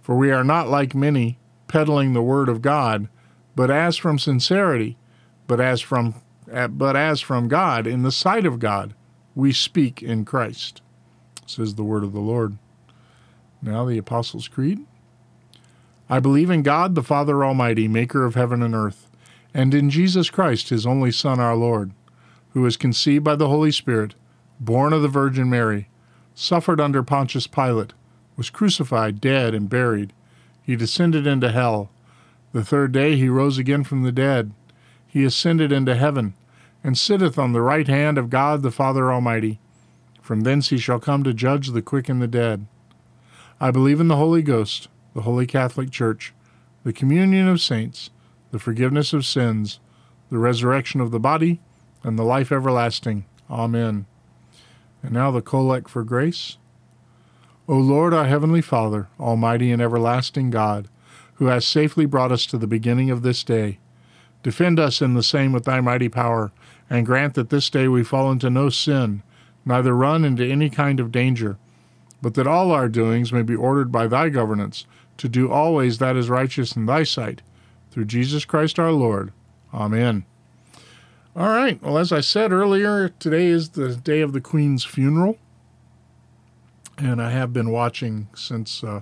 For 0.00 0.16
we 0.16 0.30
are 0.30 0.44
not 0.44 0.68
like 0.68 0.94
many, 0.94 1.38
peddling 1.66 2.12
the 2.12 2.22
word 2.22 2.48
of 2.48 2.62
God, 2.62 3.08
but 3.56 3.70
as 3.70 3.96
from 3.96 4.20
sincerity, 4.20 4.96
but 5.48 5.60
as 5.60 5.80
from 5.80 6.14
but 6.46 6.94
as 6.94 7.20
from 7.20 7.48
God, 7.48 7.88
in 7.88 8.04
the 8.04 8.12
sight 8.12 8.46
of 8.46 8.60
God 8.60 8.94
we 9.36 9.52
speak 9.52 10.02
in 10.02 10.24
Christ, 10.24 10.80
says 11.46 11.74
the 11.74 11.84
word 11.84 12.02
of 12.02 12.14
the 12.14 12.20
Lord. 12.20 12.56
Now, 13.60 13.84
the 13.84 13.98
Apostles' 13.98 14.48
Creed. 14.48 14.80
I 16.08 16.20
believe 16.20 16.50
in 16.50 16.62
God, 16.62 16.94
the 16.94 17.02
Father 17.02 17.44
Almighty, 17.44 17.86
maker 17.86 18.24
of 18.24 18.34
heaven 18.34 18.62
and 18.62 18.74
earth, 18.74 19.10
and 19.52 19.74
in 19.74 19.90
Jesus 19.90 20.30
Christ, 20.30 20.70
his 20.70 20.86
only 20.86 21.12
Son, 21.12 21.38
our 21.38 21.54
Lord, 21.54 21.92
who 22.50 22.62
was 22.62 22.78
conceived 22.78 23.24
by 23.24 23.36
the 23.36 23.48
Holy 23.48 23.70
Spirit, 23.70 24.14
born 24.58 24.94
of 24.94 25.02
the 25.02 25.08
Virgin 25.08 25.50
Mary, 25.50 25.88
suffered 26.34 26.80
under 26.80 27.02
Pontius 27.02 27.46
Pilate, 27.46 27.92
was 28.36 28.48
crucified, 28.48 29.20
dead, 29.20 29.54
and 29.54 29.68
buried. 29.68 30.14
He 30.62 30.76
descended 30.76 31.26
into 31.26 31.52
hell. 31.52 31.90
The 32.52 32.64
third 32.64 32.92
day 32.92 33.16
he 33.16 33.28
rose 33.28 33.58
again 33.58 33.84
from 33.84 34.02
the 34.02 34.12
dead. 34.12 34.52
He 35.06 35.24
ascended 35.24 35.72
into 35.72 35.94
heaven 35.94 36.34
and 36.86 36.96
sitteth 36.96 37.36
on 37.36 37.52
the 37.52 37.60
right 37.60 37.88
hand 37.88 38.16
of 38.16 38.30
God 38.30 38.62
the 38.62 38.70
Father 38.70 39.12
Almighty. 39.12 39.58
From 40.22 40.42
thence 40.42 40.68
he 40.68 40.78
shall 40.78 41.00
come 41.00 41.24
to 41.24 41.34
judge 41.34 41.70
the 41.70 41.82
quick 41.82 42.08
and 42.08 42.22
the 42.22 42.28
dead. 42.28 42.68
I 43.58 43.72
believe 43.72 43.98
in 43.98 44.06
the 44.06 44.14
Holy 44.14 44.40
Ghost, 44.40 44.86
the 45.12 45.22
Holy 45.22 45.48
Catholic 45.48 45.90
Church, 45.90 46.32
the 46.84 46.92
communion 46.92 47.48
of 47.48 47.60
saints, 47.60 48.10
the 48.52 48.60
forgiveness 48.60 49.12
of 49.12 49.26
sins, 49.26 49.80
the 50.30 50.38
resurrection 50.38 51.00
of 51.00 51.10
the 51.10 51.18
body, 51.18 51.60
and 52.04 52.16
the 52.16 52.22
life 52.22 52.52
everlasting. 52.52 53.24
Amen. 53.50 54.06
And 55.02 55.10
now 55.10 55.32
the 55.32 55.42
Collect 55.42 55.88
for 55.88 56.04
Grace. 56.04 56.56
O 57.66 57.74
Lord, 57.74 58.14
our 58.14 58.26
Heavenly 58.26 58.62
Father, 58.62 59.08
Almighty 59.18 59.72
and 59.72 59.82
everlasting 59.82 60.50
God, 60.50 60.86
who 61.34 61.46
hast 61.46 61.68
safely 61.68 62.06
brought 62.06 62.30
us 62.30 62.46
to 62.46 62.56
the 62.56 62.68
beginning 62.68 63.10
of 63.10 63.22
this 63.22 63.42
day, 63.42 63.80
defend 64.44 64.78
us 64.78 65.02
in 65.02 65.14
the 65.14 65.24
same 65.24 65.50
with 65.50 65.64
thy 65.64 65.80
mighty 65.80 66.08
power 66.08 66.52
and 66.88 67.06
grant 67.06 67.34
that 67.34 67.50
this 67.50 67.70
day 67.70 67.88
we 67.88 68.04
fall 68.04 68.30
into 68.30 68.50
no 68.50 68.68
sin, 68.68 69.22
neither 69.64 69.94
run 69.94 70.24
into 70.24 70.44
any 70.44 70.70
kind 70.70 71.00
of 71.00 71.12
danger, 71.12 71.58
but 72.22 72.34
that 72.34 72.46
all 72.46 72.70
our 72.70 72.88
doings 72.88 73.32
may 73.32 73.42
be 73.42 73.54
ordered 73.54 73.90
by 73.90 74.06
thy 74.06 74.28
governance, 74.28 74.86
to 75.16 75.28
do 75.28 75.50
always 75.50 75.98
that 75.98 76.16
is 76.16 76.28
righteous 76.28 76.76
in 76.76 76.86
thy 76.86 77.02
sight, 77.02 77.42
through 77.90 78.04
Jesus 78.04 78.44
Christ 78.44 78.78
our 78.78 78.92
Lord. 78.92 79.32
Amen. 79.72 80.24
All 81.34 81.48
right, 81.48 81.82
well, 81.82 81.98
as 81.98 82.12
I 82.12 82.20
said 82.20 82.52
earlier, 82.52 83.08
today 83.08 83.46
is 83.46 83.70
the 83.70 83.96
day 83.96 84.20
of 84.20 84.32
the 84.32 84.40
Queen's 84.40 84.84
funeral, 84.84 85.36
and 86.96 87.20
I 87.20 87.30
have 87.30 87.52
been 87.52 87.70
watching 87.70 88.28
since. 88.34 88.82
Uh, 88.82 89.00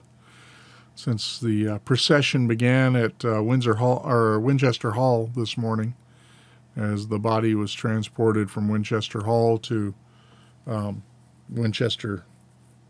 since 0.95 1.41
the 1.41 1.69
uh, 1.69 1.79
procession 1.79 2.47
began 2.47 2.95
at 2.95 3.25
uh, 3.25 3.43
Windsor 3.43 3.75
Hall 3.75 4.01
or 4.05 4.39
Winchester 4.39 4.93
Hall 4.93 5.31
this 5.35 5.57
morning, 5.57 5.95
as 6.77 7.09
the 7.09 7.19
body 7.19 7.55
was 7.55 7.73
transported 7.73 8.51
from 8.51 8.69
Winchester 8.69 9.21
Hall 9.25 9.59
to 9.59 9.95
um, 10.67 11.03
Winchester 11.49 12.25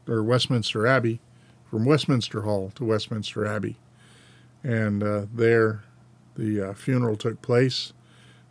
or 0.08 0.22
Westminster 0.22 0.86
Abbey, 0.86 1.20
from 1.70 1.84
Westminster 1.84 2.42
Hall 2.42 2.70
to 2.74 2.84
Westminster 2.84 3.46
Abbey. 3.46 3.76
And 4.62 5.02
uh, 5.02 5.26
there 5.32 5.82
the 6.36 6.70
uh, 6.70 6.74
funeral 6.74 7.16
took 7.16 7.40
place. 7.42 7.92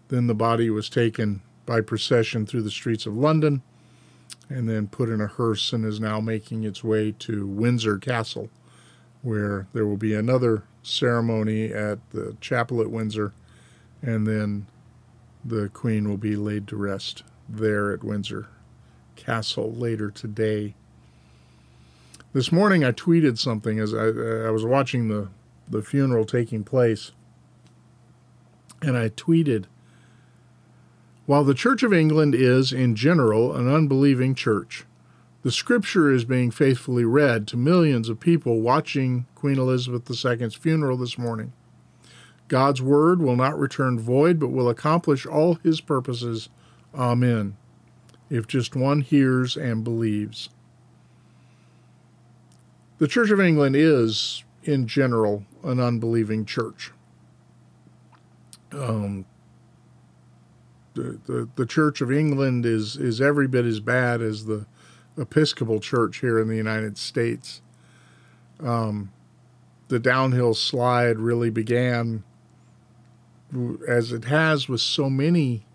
Then 0.10 0.28
the 0.28 0.36
body 0.36 0.70
was 0.70 0.90
taken 0.90 1.42
by 1.66 1.82
procession 1.82 2.46
through 2.46 2.64
the 2.64 2.72
streets 2.72 3.06
of 3.06 3.16
London 3.16 3.62
and 4.50 4.68
then 4.68 4.88
put 4.88 5.10
in 5.10 5.22
a 5.22 5.28
hearse 5.28 5.74
and 5.74 5.86
is 5.86 6.00
now 6.00 6.20
making 6.20 6.64
its 6.64 6.84
way 6.84 7.14
to 7.20 7.48
Windsor 7.48 7.98
Castle, 7.98 8.50
where 9.22 9.68
there 9.74 9.86
will 9.86 9.98
be 9.98 10.14
another 10.14 10.64
ceremony 10.84 11.74
at 11.74 11.98
the 12.12 12.36
chapel 12.42 12.82
at 12.82 12.92
Windsor, 12.92 13.34
and 14.02 14.28
then 14.28 14.68
the 15.44 15.70
Queen 15.70 16.08
will 16.10 16.18
be 16.18 16.36
laid 16.36 16.68
to 16.68 16.76
rest 16.76 17.24
there 17.50 17.92
at 17.92 18.04
Windsor 18.04 18.48
Castle 19.16 19.72
later 19.72 20.10
today. 20.10 20.76
This 22.34 22.52
morning 22.52 22.84
I 22.84 22.92
tweeted 22.92 23.38
something 23.38 23.80
as 23.80 23.94
I, 23.94 24.08
I 24.48 24.50
was 24.50 24.66
watching 24.66 25.08
the, 25.08 25.30
the 25.68 25.82
funeral 25.82 26.26
taking 26.26 26.64
place, 26.64 27.12
and 28.82 28.98
I 28.98 29.10
tweeted 29.10 29.66
while 31.26 31.46
the 31.46 31.54
Church 31.54 31.84
of 31.84 31.94
England 31.94 32.36
is, 32.36 32.74
in 32.74 32.96
general, 32.96 33.56
an 33.56 33.74
unbelieving 33.74 34.36
church, 34.36 34.86
the 35.42 35.52
scripture 35.52 36.12
is 36.12 36.26
being 36.26 36.52
faithfully 36.52 37.06
read 37.06 37.48
to 37.48 37.58
millions 37.58 38.10
of 38.10 38.20
people 38.20 38.60
watching 38.60 39.26
Queen 39.34 39.58
Elizabeth 39.58 40.10
II's 40.10 40.54
funeral 40.54 40.98
this 40.98 41.18
morning. 41.18 41.54
God's 42.48 42.82
word 42.82 43.22
will 43.22 43.36
not 43.36 43.58
return 43.58 44.00
void, 44.00 44.40
but 44.40 44.50
will 44.50 44.70
accomplish 44.70 45.26
all 45.26 45.56
his 45.56 45.82
purposes. 45.82 46.50
Amen. 46.94 47.58
If 48.30 48.48
just 48.48 48.76
one 48.76 49.02
hears 49.02 49.56
and 49.58 49.84
believes. 49.84 50.50
The 53.00 53.08
Church 53.08 53.32
of 53.32 53.40
England 53.40 53.76
is, 53.76 54.44
in 54.64 54.88
general, 54.88 55.44
an 55.64 55.80
unbelieving 55.80 56.46
church. 56.46 56.92
Um, 58.72 59.26
the, 60.94 61.20
the, 61.26 61.50
the 61.56 61.66
Church 61.66 62.02
of 62.02 62.12
England 62.12 62.66
is, 62.66 62.96
is 62.96 63.20
every 63.20 63.48
bit 63.48 63.66
as 63.66 63.80
bad 63.80 64.22
as 64.22 64.46
the 64.46 64.66
Episcopal 65.18 65.80
Church 65.80 66.20
here 66.20 66.40
in 66.40 66.48
the 66.48 66.56
United 66.56 66.98
States. 66.98 67.62
Um, 68.60 69.12
the 69.88 70.00
downhill 70.00 70.54
slide 70.54 71.18
really 71.20 71.50
began, 71.50 72.24
as 73.88 74.12
it 74.12 74.26
has 74.26 74.68
with 74.68 74.82
so 74.82 75.10
many 75.10 75.66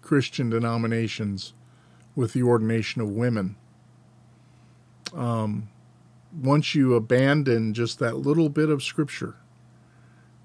Christian 0.00 0.50
denominations, 0.50 1.54
with 2.14 2.32
the 2.32 2.42
ordination 2.42 3.00
of 3.00 3.08
women. 3.08 3.56
Um, 5.14 5.68
once 6.40 6.74
you 6.74 6.94
abandon 6.94 7.74
just 7.74 7.98
that 7.98 8.16
little 8.16 8.48
bit 8.48 8.68
of 8.68 8.82
Scripture, 8.82 9.36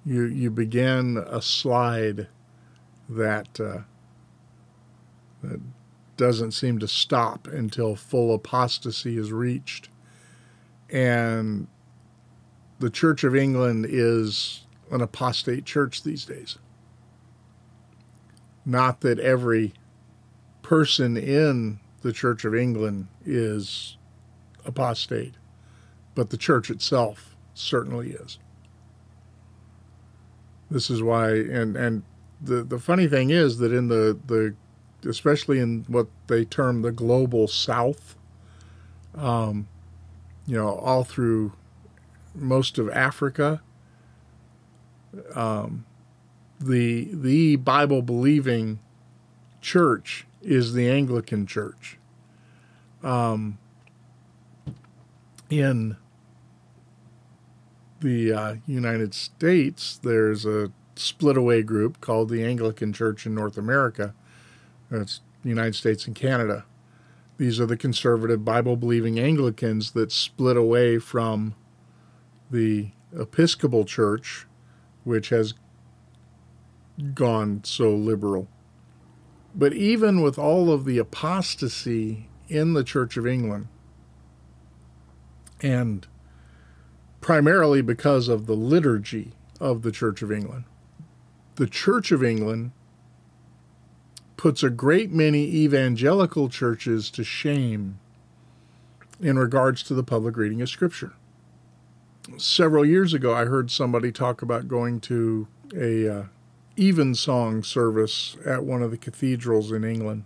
you 0.06 0.24
you 0.24 0.50
begin 0.50 1.18
a 1.18 1.42
slide 1.42 2.28
that 3.10 3.60
uh, 3.60 3.80
that 5.44 5.60
doesn't 6.18 6.52
seem 6.52 6.80
to 6.80 6.88
stop 6.88 7.48
until 7.48 7.96
full 7.96 8.34
apostasy 8.34 9.18
is 9.18 9.32
reached. 9.32 9.90
And 10.90 11.68
the 12.80 12.90
Church 12.90 13.24
of 13.24 13.36
England 13.36 13.86
is 13.90 14.64
an 14.92 15.02
apostate 15.02 15.66
church 15.66 16.04
these 16.04 16.26
days. 16.26 16.58
Not 18.66 19.02
that 19.02 19.20
every 19.20 19.74
person 20.62 21.18
in 21.18 21.80
the 22.02 22.12
Church 22.12 22.46
of 22.46 22.54
England 22.54 23.08
is 23.26 23.98
apostate, 24.66 25.36
but 26.16 26.30
the 26.30 26.38
church 26.38 26.70
itself 26.70 27.36
certainly 27.54 28.12
is. 28.12 28.40
This 30.70 30.90
is 30.90 31.02
why, 31.02 31.30
and, 31.30 31.78
and 31.78 32.04
the 32.42 32.64
the 32.64 32.80
funny 32.80 33.08
thing 33.08 33.30
is 33.30 33.58
that 33.58 33.72
in 33.72 33.88
the 33.88 34.18
the 34.26 34.56
especially 35.08 35.60
in 35.60 35.86
what 35.88 36.08
they 36.28 36.46
term 36.46 36.82
the 36.82 36.92
global 36.92 37.48
south 37.48 38.16
um, 39.16 39.68
you 40.46 40.56
know 40.56 40.76
all 40.76 41.04
through 41.04 41.54
most 42.36 42.78
of 42.78 42.90
africa 42.90 43.62
um, 45.36 45.86
the 46.60 47.10
the 47.14 47.56
bible 47.58 48.02
believing 48.02 48.80
church 49.62 50.26
is 50.42 50.74
the 50.74 50.90
anglican 50.90 51.46
church 51.46 51.98
um, 53.04 53.58
in 55.50 55.98
the 58.00 58.32
uh, 58.32 58.56
united 58.66 59.14
states 59.14 60.00
there's 60.02 60.46
a 60.46 60.72
split 61.00 61.38
away 61.38 61.64
group 61.64 62.02
called 62.02 62.30
the 62.30 62.44
Anglican 62.44 62.94
Church 62.94 63.26
in 63.26 63.36
North 63.36 63.58
America. 63.58 64.14
That's 64.90 65.22
the 65.44 65.50
United 65.50 65.76
States 65.76 66.08
and 66.08 66.16
Canada. 66.16 66.66
These 67.38 67.60
are 67.60 67.66
the 67.66 67.78
conservative 67.78 68.44
Bible 68.44 68.76
believing 68.76 69.20
Anglicans 69.20 69.92
that 69.92 70.12
split 70.12 70.58
away 70.58 70.98
from 70.98 71.56
the 72.50 72.92
Episcopal 73.18 73.86
Church, 73.86 74.48
which 75.08 75.30
has 75.30 75.54
gone 77.14 77.62
so 77.64 77.96
liberal. 77.96 78.48
But 79.56 79.74
even 79.74 80.22
with 80.22 80.38
all 80.38 80.72
of 80.72 80.84
the 80.84 80.98
apostasy 80.98 82.28
in 82.50 82.74
the 82.74 82.84
Church 82.84 83.16
of 83.16 83.26
England, 83.26 83.70
and 85.62 86.06
primarily 87.22 87.82
because 87.82 88.28
of 88.28 88.46
the 88.46 88.56
liturgy 88.56 89.32
of 89.60 89.82
the 89.82 89.92
Church 89.92 90.22
of 90.22 90.32
England, 90.32 90.66
the 91.56 91.68
Church 91.68 92.12
of 92.12 92.24
England 92.24 92.72
puts 94.36 94.62
a 94.62 94.70
great 94.70 95.12
many 95.12 95.46
evangelical 95.46 96.50
churches 96.50 97.10
to 97.12 97.24
shame 97.24 97.98
in 99.20 99.40
regards 99.40 99.82
to 99.84 99.96
the 99.96 100.04
public 100.04 100.36
reading 100.38 100.62
of 100.62 100.70
Scripture. 100.70 101.14
Several 102.38 102.86
years 102.86 103.16
ago, 103.16 103.34
I 103.34 103.46
heard 103.46 103.72
somebody 103.72 104.12
talk 104.12 104.44
about 104.44 104.68
going 104.68 105.00
to 105.02 105.48
a 105.76 106.08
uh, 106.08 106.24
evensong 106.78 107.64
service 107.64 108.38
at 108.46 108.64
one 108.64 108.84
of 108.84 108.92
the 108.92 108.98
cathedrals 108.98 109.72
in 109.72 109.84
England. 109.84 110.24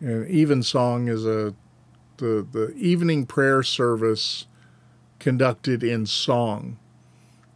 And 0.00 0.28
evensong 0.28 1.08
is 1.08 1.24
a 1.24 1.54
the 2.16 2.44
the 2.50 2.74
evening 2.74 3.24
prayer 3.24 3.62
service 3.62 4.46
conducted 5.20 5.84
in 5.84 6.06
song, 6.06 6.78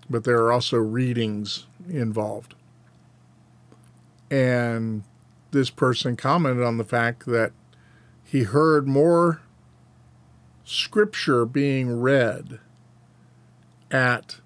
but 0.08 0.22
there 0.22 0.38
are 0.38 0.52
also 0.52 0.78
readings 0.78 1.66
involved. 1.88 2.54
And 4.30 5.02
this 5.50 5.70
person 5.70 6.16
commented 6.16 6.64
on 6.64 6.78
the 6.78 6.84
fact 6.84 7.26
that 7.26 7.50
he 8.22 8.44
heard 8.44 8.86
more 8.86 9.42
scripture 10.64 11.44
being 11.44 12.00
read 12.00 12.60
at 13.92 14.40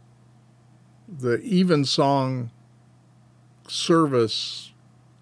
the 1.08 1.40
evensong 1.42 2.50
service 3.68 4.72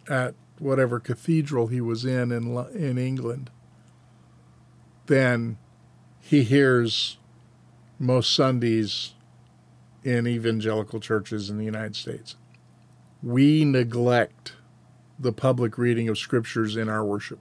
at 0.09 0.35
whatever 0.59 0.99
cathedral 0.99 1.67
he 1.67 1.81
was 1.81 2.05
in 2.05 2.33
in, 2.33 2.57
in 2.75 2.99
England 2.99 3.51
than 5.07 5.59
he 6.21 6.43
hears 6.43 7.19
most 7.99 8.35
Sundays 8.35 9.13
in 10.03 10.27
evangelical 10.27 11.01
churches 11.01 11.51
in 11.51 11.59
the 11.59 11.65
United 11.65 11.97
States. 11.97 12.37
We 13.23 13.65
neglect 13.65 14.55
the 15.19 15.33
public 15.33 15.79
reading 15.79 16.09
of 16.09 16.19
scriptures 16.19 16.77
in 16.77 16.89
our 16.89 17.05
worship. 17.05 17.39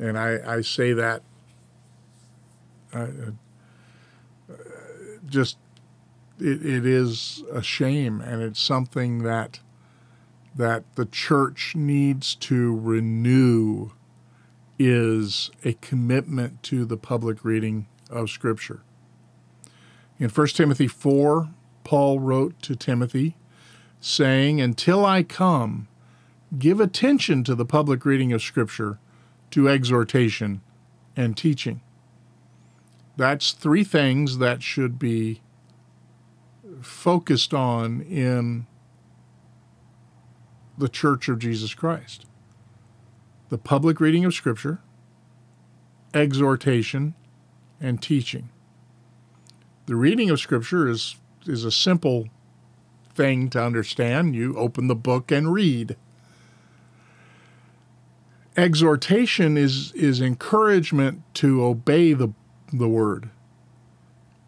And 0.00 0.18
I, 0.18 0.38
I 0.46 0.60
say 0.62 0.92
that 0.94 1.22
just, 5.32 5.56
it, 6.38 6.64
it 6.64 6.86
is 6.86 7.42
a 7.52 7.62
shame, 7.62 8.20
and 8.20 8.42
it's 8.42 8.60
something 8.60 9.22
that 9.22 9.60
that 10.54 10.84
the 10.96 11.06
church 11.06 11.74
needs 11.74 12.34
to 12.34 12.76
renew 12.78 13.90
is 14.78 15.50
a 15.64 15.72
commitment 15.74 16.62
to 16.62 16.84
the 16.84 16.96
public 16.96 17.44
reading 17.44 17.86
of 18.10 18.28
Scripture. 18.28 18.82
In 20.18 20.28
1 20.28 20.46
Timothy 20.48 20.88
4, 20.88 21.48
Paul 21.84 22.20
wrote 22.20 22.60
to 22.62 22.76
Timothy, 22.76 23.36
saying, 24.00 24.60
Until 24.60 25.06
I 25.06 25.22
come, 25.22 25.88
give 26.58 26.80
attention 26.80 27.44
to 27.44 27.54
the 27.54 27.64
public 27.64 28.04
reading 28.04 28.32
of 28.32 28.42
Scripture, 28.42 28.98
to 29.50 29.68
exhortation 29.68 30.60
and 31.16 31.36
teaching. 31.36 31.80
That's 33.16 33.52
three 33.52 33.84
things 33.84 34.38
that 34.38 34.62
should 34.62 34.98
be 34.98 35.40
focused 36.80 37.52
on 37.52 38.00
in 38.02 38.66
the 40.78 40.88
Church 40.88 41.28
of 41.28 41.38
Jesus 41.38 41.74
Christ 41.74 42.26
the 43.52 43.58
public 43.58 44.00
reading 44.00 44.24
of 44.24 44.32
Scripture, 44.32 44.80
exhortation, 46.14 47.12
and 47.82 48.00
teaching. 48.00 48.48
The 49.84 49.94
reading 49.94 50.30
of 50.30 50.40
Scripture 50.40 50.88
is, 50.88 51.16
is 51.44 51.62
a 51.62 51.70
simple 51.70 52.28
thing 53.14 53.50
to 53.50 53.62
understand. 53.62 54.34
You 54.34 54.56
open 54.56 54.86
the 54.86 54.94
book 54.94 55.30
and 55.30 55.52
read. 55.52 55.96
Exhortation 58.56 59.58
is, 59.58 59.92
is 59.92 60.22
encouragement 60.22 61.22
to 61.34 61.62
obey 61.62 62.14
the, 62.14 62.32
the 62.72 62.88
word. 62.88 63.30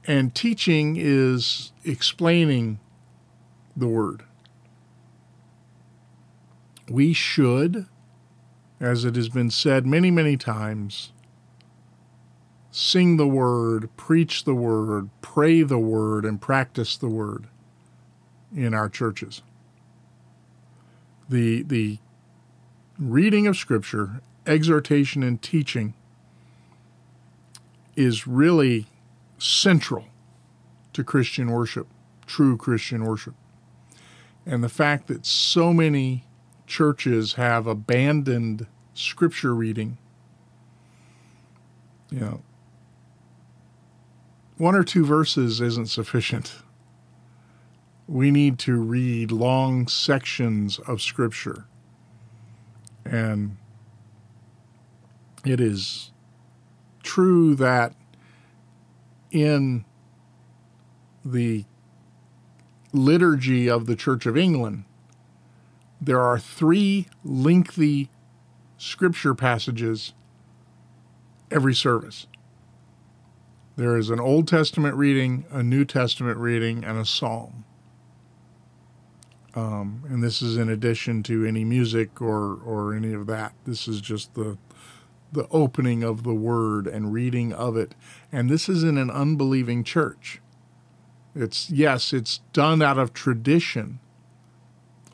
And 0.07 0.35
teaching 0.35 0.97
is 0.99 1.73
explaining 1.85 2.79
the 3.77 3.89
word. 3.89 4.25
We 6.89 7.13
should 7.13 7.87
as 8.85 9.05
it 9.05 9.17
has 9.17 9.29
been 9.29 9.51
said 9.51 9.87
many, 9.87 10.11
many 10.11 10.37
times, 10.37 11.13
sing 12.71 13.17
the 13.17 13.27
word, 13.27 13.89
preach 13.97 14.45
the 14.45 14.55
word, 14.55 15.09
pray 15.23 15.63
the 15.63 15.79
word, 15.79 16.25
and 16.25 16.41
practice 16.41 16.97
the 16.97 17.09
word 17.09 17.47
in 18.55 18.75
our 18.75 18.89
churches. 18.89 19.43
The, 21.29 21.63
the 21.63 21.99
reading 22.99 23.47
of 23.47 23.57
Scripture, 23.57 24.21
exhortation, 24.47 25.23
and 25.23 25.41
teaching 25.41 25.95
is 27.97 28.27
really 28.27 28.87
central 29.39 30.07
to 30.93 31.05
Christian 31.05 31.51
worship, 31.51 31.87
true 32.27 32.57
Christian 32.57 33.05
worship. 33.05 33.35
And 34.47 34.63
the 34.63 34.69
fact 34.69 35.07
that 35.09 35.25
so 35.25 35.73
many 35.73 36.25
churches 36.67 37.35
have 37.35 37.67
abandoned 37.67 38.67
scripture 38.95 39.55
reading. 39.55 39.99
You 42.11 42.21
know, 42.21 42.43
one 44.57 44.75
or 44.75 44.85
two 44.85 45.05
verses 45.05 45.61
isn't 45.61 45.87
sufficient. 45.87 46.57
We 48.07 48.31
need 48.31 48.59
to 48.61 48.77
read 48.77 49.33
long 49.33 49.89
sections 49.89 50.79
of 50.81 51.01
scripture. 51.03 51.65
And 53.05 53.57
it 55.45 55.61
is 55.61 56.11
true 57.05 57.55
that 57.55 57.95
in 59.31 59.85
the 61.25 61.65
liturgy 62.93 63.69
of 63.69 63.87
the 63.87 63.95
Church 63.95 64.27
of 64.27 64.37
England, 64.37 64.85
there 66.01 66.21
are 66.21 66.39
three 66.39 67.07
lengthy 67.25 68.11
scripture 68.77 69.35
passages 69.35 70.13
every 71.51 71.75
service. 71.75 72.27
There 73.77 73.97
is 73.97 74.11
an 74.11 74.21
Old 74.21 74.47
Testament 74.47 74.97
reading, 74.97 75.47
a 75.51 75.63
New 75.63 75.85
Testament 75.85 76.39
reading, 76.39 76.85
and 76.85 76.99
a 76.99 77.05
psalm. 77.05 77.65
Um, 79.55 80.03
and 80.09 80.23
this 80.23 80.43
is 80.43 80.57
in 80.57 80.69
addition 80.69 81.23
to 81.25 81.45
any 81.45 81.65
music 81.65 82.21
or, 82.21 82.55
or 82.65 82.95
any 82.95 83.13
of 83.13 83.27
that. 83.27 83.53
This 83.65 83.87
is 83.87 84.01
just 84.01 84.35
the 84.35 84.59
the 85.35 85.47
opening 85.51 86.03
of 86.03 86.23
the 86.23 86.35
word 86.35 86.87
and 86.87 87.13
reading 87.13 87.53
of 87.53 87.77
it. 87.77 87.95
And 88.33 88.49
this 88.49 88.69
is 88.69 88.83
in 88.83 88.97
an 88.97 89.11
unbelieving 89.11 89.85
church. 89.85 90.41
It's 91.35 91.69
yes, 91.71 92.13
it's 92.13 92.39
done 92.53 92.81
out 92.81 92.99
of 92.99 93.13
tradition, 93.13 93.99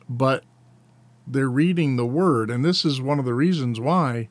but 0.07 0.43
they're 1.27 1.49
reading 1.49 1.95
the 1.95 2.05
word. 2.05 2.49
And 2.49 2.63
this 2.63 2.85
is 2.85 3.01
one 3.01 3.19
of 3.19 3.25
the 3.25 3.33
reasons 3.33 3.79
why 3.79 4.29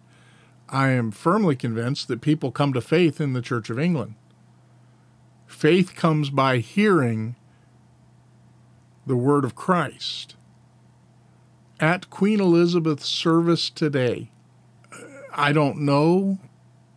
I 0.68 0.90
am 0.90 1.10
firmly 1.10 1.56
convinced 1.56 2.06
that 2.08 2.20
people 2.20 2.52
come 2.52 2.72
to 2.72 2.80
faith 2.80 3.20
in 3.20 3.32
the 3.32 3.42
Church 3.42 3.70
of 3.70 3.78
England. 3.78 4.14
Faith 5.46 5.96
comes 5.96 6.30
by 6.30 6.58
hearing 6.58 7.34
the 9.04 9.16
word 9.16 9.44
of 9.44 9.56
Christ. 9.56 10.36
At 11.80 12.10
Queen 12.10 12.40
Elizabeth's 12.40 13.08
service 13.08 13.68
today, 13.68 14.30
I 15.40 15.52
don't 15.52 15.78
know 15.78 16.38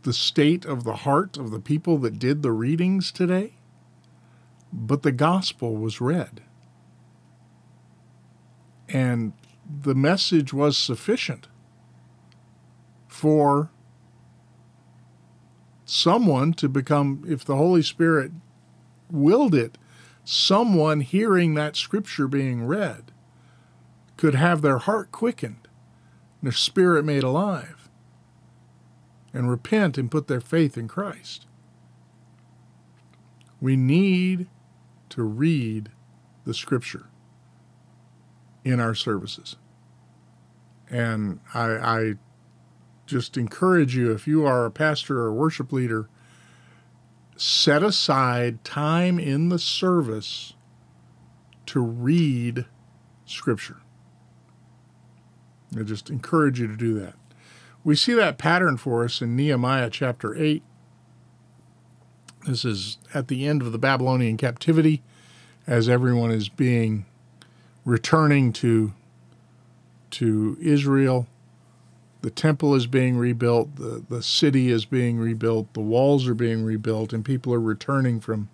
the 0.02 0.12
state 0.12 0.66
of 0.66 0.84
the 0.84 0.98
heart 0.98 1.38
of 1.38 1.50
the 1.50 1.62
people 1.62 1.98
that 2.00 2.20
did 2.20 2.42
the 2.42 2.52
readings 2.52 3.10
today, 3.10 3.54
but 4.74 5.02
the 5.02 5.14
gospel 5.14 5.78
was 5.78 6.02
read. 6.02 6.42
And 8.90 9.32
the 9.66 9.96
message 9.96 10.52
was 10.52 10.78
sufficient 10.78 11.48
for 13.08 13.72
someone 15.86 16.54
to 16.56 16.68
become, 16.68 17.24
if 17.26 17.46
the 17.46 17.56
Holy 17.56 17.82
Spirit 17.82 18.34
willed 19.10 19.56
it, 19.56 19.78
someone 20.26 21.00
hearing 21.00 21.54
that 21.54 21.78
scripture 21.78 22.28
being 22.28 22.68
read 22.68 23.14
could 24.18 24.36
have 24.36 24.62
their 24.62 24.80
heart 24.80 25.14
quickened, 25.14 25.70
and 26.42 26.50
their 26.50 26.52
spirit 26.52 27.06
made 27.06 27.24
alive, 27.24 27.83
and 29.34 29.50
repent 29.50 29.98
and 29.98 30.12
put 30.12 30.28
their 30.28 30.42
faith 30.42 30.78
in 30.78 30.88
Christ. 30.88 31.48
We 33.60 33.76
need 33.76 34.48
to 35.10 35.24
read 35.24 35.90
the 36.46 36.54
scripture 36.54 37.08
in 38.64 38.80
our 38.80 38.94
services. 38.94 39.56
And 40.90 41.40
I, 41.54 41.66
I 41.72 42.14
just 43.06 43.38
encourage 43.38 43.96
you, 43.96 44.12
if 44.12 44.28
you 44.28 44.46
are 44.46 44.66
a 44.66 44.72
pastor 44.72 45.22
or 45.22 45.28
a 45.28 45.34
worship 45.34 45.72
leader, 45.74 46.10
set 47.36 47.84
aside 47.84 48.64
time 48.64 49.20
in 49.20 49.50
the 49.50 49.60
service 49.60 50.54
to 51.66 51.80
read 51.80 52.66
Scripture. 53.26 53.78
I 55.78 55.84
just 55.84 56.10
encourage 56.10 56.60
you 56.60 56.68
to 56.68 56.78
do 56.78 57.00
that. 57.00 57.16
We 57.84 57.96
see 57.96 58.14
that 58.14 58.38
pattern 58.38 58.78
for 58.78 59.04
us 59.04 59.22
in 59.22 59.36
Nehemiah 59.36 59.90
chapter 59.90 60.36
8. 60.36 60.64
This 62.48 62.64
is 62.64 62.98
at 63.14 63.28
the 63.28 63.46
end 63.46 63.62
of 63.62 63.72
the 63.72 63.78
Babylonian 63.78 64.38
captivity 64.38 65.02
as 65.68 65.90
everyone 65.90 66.32
is 66.32 66.50
being 66.50 67.06
returning 67.86 68.54
to 68.54 68.94
to 70.12 70.58
Israel. 70.62 71.28
The 72.22 72.30
temple 72.30 72.76
is 72.76 72.88
being 72.88 73.18
rebuilt, 73.18 73.76
the, 73.76 74.04
the 74.08 74.22
city 74.22 74.70
is 74.70 74.86
being 74.86 75.18
rebuilt, 75.18 75.74
the 75.74 75.82
walls 75.82 76.28
are 76.28 76.36
being 76.36 76.64
rebuilt, 76.64 77.12
and 77.12 77.26
people 77.26 77.54
are 77.54 77.60
returning 77.60 78.20
from 78.20 78.50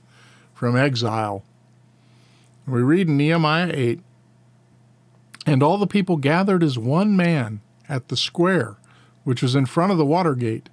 from 0.54 0.76
exile. 0.76 1.44
We 2.65 2.82
read 2.82 3.08
in 3.08 3.18
Nehemiah 3.18 3.72
8 3.74 4.00
And 5.46 5.63
all 5.63 5.78
the 5.78 5.88
people 5.88 6.18
gathered 6.18 6.63
as 6.63 6.78
one 6.78 7.15
man 7.15 7.62
at 7.88 8.10
the 8.10 8.18
square, 8.18 8.76
which 9.30 9.44
was 9.44 9.54
in 9.54 9.63
front 9.63 9.92
of 9.92 10.00
the 10.00 10.06
water 10.08 10.34
gate. 10.34 10.70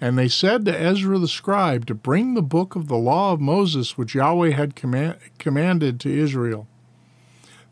And 0.00 0.16
they 0.16 0.28
said 0.28 0.64
to 0.66 0.80
Ezra 0.80 1.18
the 1.18 1.26
scribe 1.26 1.84
to 1.86 1.96
bring 1.96 2.34
the 2.34 2.40
book 2.40 2.76
of 2.76 2.86
the 2.86 2.96
law 2.96 3.32
of 3.32 3.40
Moses, 3.40 3.98
which 3.98 4.14
Yahweh 4.14 4.50
had 4.50 4.76
command, 4.76 5.16
commanded 5.40 5.98
to 5.98 6.16
Israel. 6.16 6.68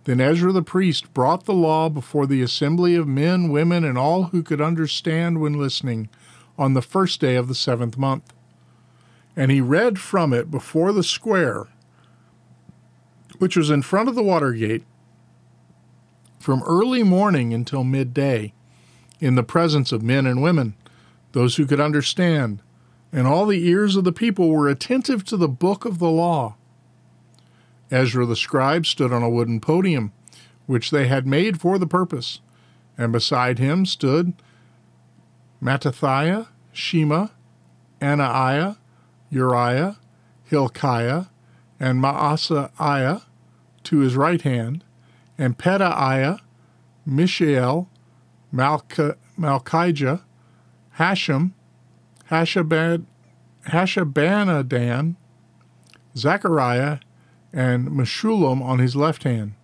Then 0.07 0.21
Ezra 0.21 0.51
the 0.51 0.65
priest 0.65 1.15
brought 1.15 1.45
the 1.45 1.55
law 1.55 1.89
before 1.89 2.27
the 2.27 2.43
assembly 2.43 2.97
of 2.97 3.07
men, 3.07 3.51
women, 3.51 3.85
and 3.85 3.97
all 3.97 4.25
who 4.25 4.43
could 4.43 4.61
understand 4.61 5.41
when 5.41 5.53
listening 5.53 6.09
on 6.59 6.75
the 6.75 6.83
first 6.83 7.21
day 7.21 7.37
of 7.37 7.47
the 7.47 7.55
seventh 7.55 7.97
month. 7.97 8.33
And 9.37 9.53
he 9.53 9.61
read 9.61 10.01
from 10.01 10.33
it 10.33 10.51
before 10.51 10.93
the 10.93 11.05
square, 11.05 11.69
which 13.39 13.57
was 13.57 13.71
in 13.71 13.83
front 13.83 14.09
of 14.09 14.17
the 14.17 14.25
water 14.25 14.55
gate, 14.55 14.83
from 16.41 16.65
early 16.65 17.05
morning 17.05 17.55
until 17.55 17.85
midday, 17.85 18.53
in 19.21 19.35
the 19.35 19.43
presence 19.43 19.93
of 19.93 20.03
men 20.03 20.27
and 20.27 20.43
women, 20.43 20.75
those 21.33 21.57
who 21.57 21.67
could 21.67 21.81
understand. 21.81 22.63
And 23.13 23.27
all 23.27 23.47
the 23.47 23.67
ears 23.67 23.97
of 23.97 24.05
the 24.05 24.13
people 24.13 24.49
were 24.49 24.69
attentive 24.69 25.25
to 25.25 25.37
the 25.37 25.49
book 25.49 25.85
of 25.85 25.99
the 25.99 26.11
law. 26.11 26.57
Ezra 27.91 28.25
the 28.25 28.37
scribe 28.37 28.87
stood 28.87 29.13
on 29.13 29.23
a 29.23 29.31
wooden 29.31 29.61
podium, 29.61 30.13
which 30.67 30.91
they 30.91 31.09
had 31.09 31.27
made 31.27 31.61
for 31.61 31.79
the 31.79 31.87
purpose, 31.87 32.41
and 32.97 33.13
beside 33.13 33.59
him 33.59 33.85
stood 33.85 34.33
Mattithiah, 35.61 36.47
Shema, 36.73 37.29
Anaiah, 38.01 38.77
Uriah, 39.31 39.99
Hilkiah, 40.45 41.27
and 41.79 42.01
Maaseiah 42.01 43.23
to 43.83 43.99
his 43.99 44.17
right 44.17 44.43
hand, 44.43 44.85
and 45.37 45.59
Pedaiah, 45.59 46.41
Mishael, 47.05 47.90
Malch- 48.53 49.17
Malchijah, 49.39 50.21
Hashum, 50.99 51.53
Hashabad, 52.31 53.05
Hashabanadan, 53.69 55.17
Zechariah, 56.17 56.99
and 57.53 57.89
Meshullam 57.89 58.63
on 58.63 58.79
his 58.79 58.97
left 58.97 59.25
hand. 59.25 59.55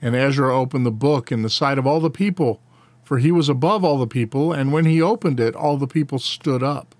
And 0.00 0.14
Ezra 0.14 0.56
opened 0.56 0.86
the 0.86 0.90
book 0.90 1.32
in 1.32 1.42
the 1.42 1.50
sight 1.50 1.78
of 1.78 1.86
all 1.86 2.00
the 2.00 2.10
people, 2.10 2.60
for 3.02 3.18
he 3.18 3.32
was 3.32 3.48
above 3.48 3.84
all 3.84 3.98
the 3.98 4.06
people, 4.06 4.52
and 4.52 4.72
when 4.72 4.84
he 4.84 5.02
opened 5.02 5.40
it, 5.40 5.56
all 5.56 5.76
the 5.76 5.86
people 5.86 6.18
stood 6.18 6.62
up. 6.62 6.94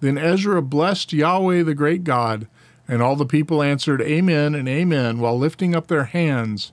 Then 0.00 0.18
Ezra 0.18 0.60
blessed 0.60 1.12
Yahweh 1.12 1.62
the 1.62 1.74
great 1.74 2.04
God, 2.04 2.48
and 2.88 3.00
all 3.00 3.16
the 3.16 3.24
people 3.24 3.62
answered, 3.62 4.02
Amen 4.02 4.54
and 4.54 4.68
Amen, 4.68 5.20
while 5.20 5.38
lifting 5.38 5.74
up 5.74 5.86
their 5.86 6.04
hands. 6.04 6.72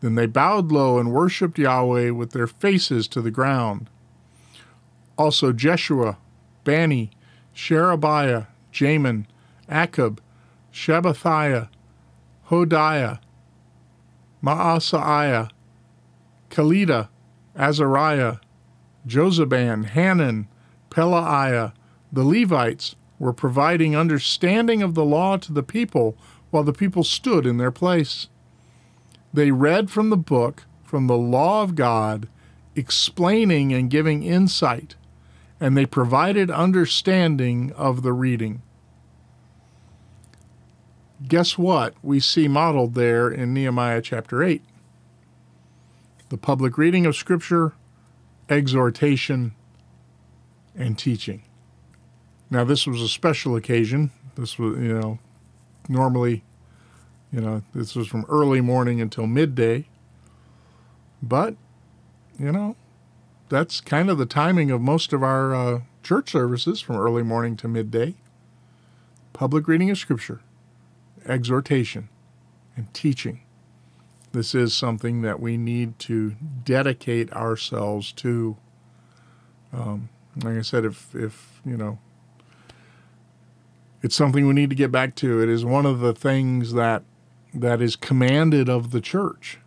Then 0.00 0.14
they 0.14 0.26
bowed 0.26 0.72
low 0.72 0.98
and 0.98 1.12
worshipped 1.12 1.58
Yahweh 1.58 2.10
with 2.10 2.32
their 2.32 2.46
faces 2.46 3.06
to 3.08 3.20
the 3.20 3.30
ground. 3.30 3.88
Also 5.18 5.52
Jeshua, 5.52 6.16
Bani, 6.64 7.10
Sherebiah, 7.52 8.46
Jamin, 8.72 9.26
Akkub, 9.68 10.18
Shabbethiah, 10.70 11.68
Hodiah, 12.48 13.20
Maaseiah, 14.42 15.50
Kelita, 16.48 17.08
Azariah, 17.56 18.36
Jozabad, 19.06 19.86
Hanan, 19.86 20.48
Pelaiah, 20.90 21.72
the 22.12 22.24
Levites 22.24 22.96
were 23.18 23.32
providing 23.32 23.94
understanding 23.94 24.82
of 24.82 24.94
the 24.94 25.04
law 25.04 25.36
to 25.36 25.52
the 25.52 25.62
people 25.62 26.16
while 26.50 26.64
the 26.64 26.72
people 26.72 27.04
stood 27.04 27.46
in 27.46 27.58
their 27.58 27.70
place. 27.70 28.28
They 29.32 29.50
read 29.50 29.90
from 29.90 30.10
the 30.10 30.16
book, 30.16 30.64
from 30.82 31.06
the 31.06 31.16
law 31.16 31.62
of 31.62 31.74
God, 31.74 32.28
explaining 32.74 33.72
and 33.72 33.90
giving 33.90 34.22
insight, 34.22 34.96
and 35.60 35.76
they 35.76 35.86
provided 35.86 36.50
understanding 36.50 37.72
of 37.76 38.02
the 38.02 38.12
reading. 38.12 38.62
Guess 41.26 41.58
what 41.58 41.94
we 42.02 42.18
see 42.18 42.48
modeled 42.48 42.94
there 42.94 43.30
in 43.30 43.52
Nehemiah 43.52 44.00
chapter 44.00 44.42
8? 44.42 44.62
The 46.30 46.38
public 46.38 46.78
reading 46.78 47.06
of 47.06 47.14
Scripture, 47.14 47.74
exhortation, 48.48 49.54
and 50.74 50.98
teaching. 50.98 51.42
Now, 52.50 52.64
this 52.64 52.86
was 52.86 53.02
a 53.02 53.08
special 53.08 53.54
occasion. 53.54 54.10
This 54.34 54.58
was, 54.58 54.78
you 54.78 54.98
know, 54.98 55.18
normally, 55.88 56.42
you 57.32 57.40
know, 57.40 57.62
this 57.74 57.94
was 57.94 58.08
from 58.08 58.26
early 58.28 58.60
morning 58.60 59.00
until 59.00 59.26
midday. 59.26 59.86
But, 61.22 61.56
you 62.38 62.50
know, 62.50 62.76
that's 63.48 63.80
kind 63.80 64.10
of 64.10 64.18
the 64.18 64.26
timing 64.26 64.70
of 64.70 64.80
most 64.80 65.12
of 65.12 65.22
our 65.22 65.54
uh, 65.54 65.80
church 66.02 66.32
services 66.32 66.80
from 66.80 66.96
early 66.96 67.22
morning 67.22 67.56
to 67.58 67.68
midday. 67.68 68.14
Public 69.32 69.68
reading 69.68 69.90
of 69.90 69.98
Scripture, 69.98 70.40
exhortation, 71.26 72.08
and 72.76 72.92
teaching. 72.92 73.40
This 74.32 74.54
is 74.54 74.74
something 74.74 75.22
that 75.22 75.40
we 75.40 75.56
need 75.56 75.98
to 76.00 76.36
dedicate 76.64 77.32
ourselves 77.32 78.12
to. 78.12 78.56
Um, 79.72 80.08
like 80.42 80.56
I 80.56 80.62
said, 80.62 80.84
if, 80.84 81.14
if, 81.14 81.60
you 81.64 81.76
know, 81.76 81.98
it's 84.02 84.16
something 84.16 84.46
we 84.46 84.54
need 84.54 84.70
to 84.70 84.76
get 84.76 84.90
back 84.90 85.14
to. 85.16 85.42
It 85.42 85.48
is 85.48 85.64
one 85.64 85.86
of 85.86 86.00
the 86.00 86.14
things 86.14 86.72
that 86.72 87.02
that 87.54 87.80
is 87.80 87.96
commanded 87.96 88.68
of 88.68 88.90
the 88.90 89.00
church. 89.00 89.58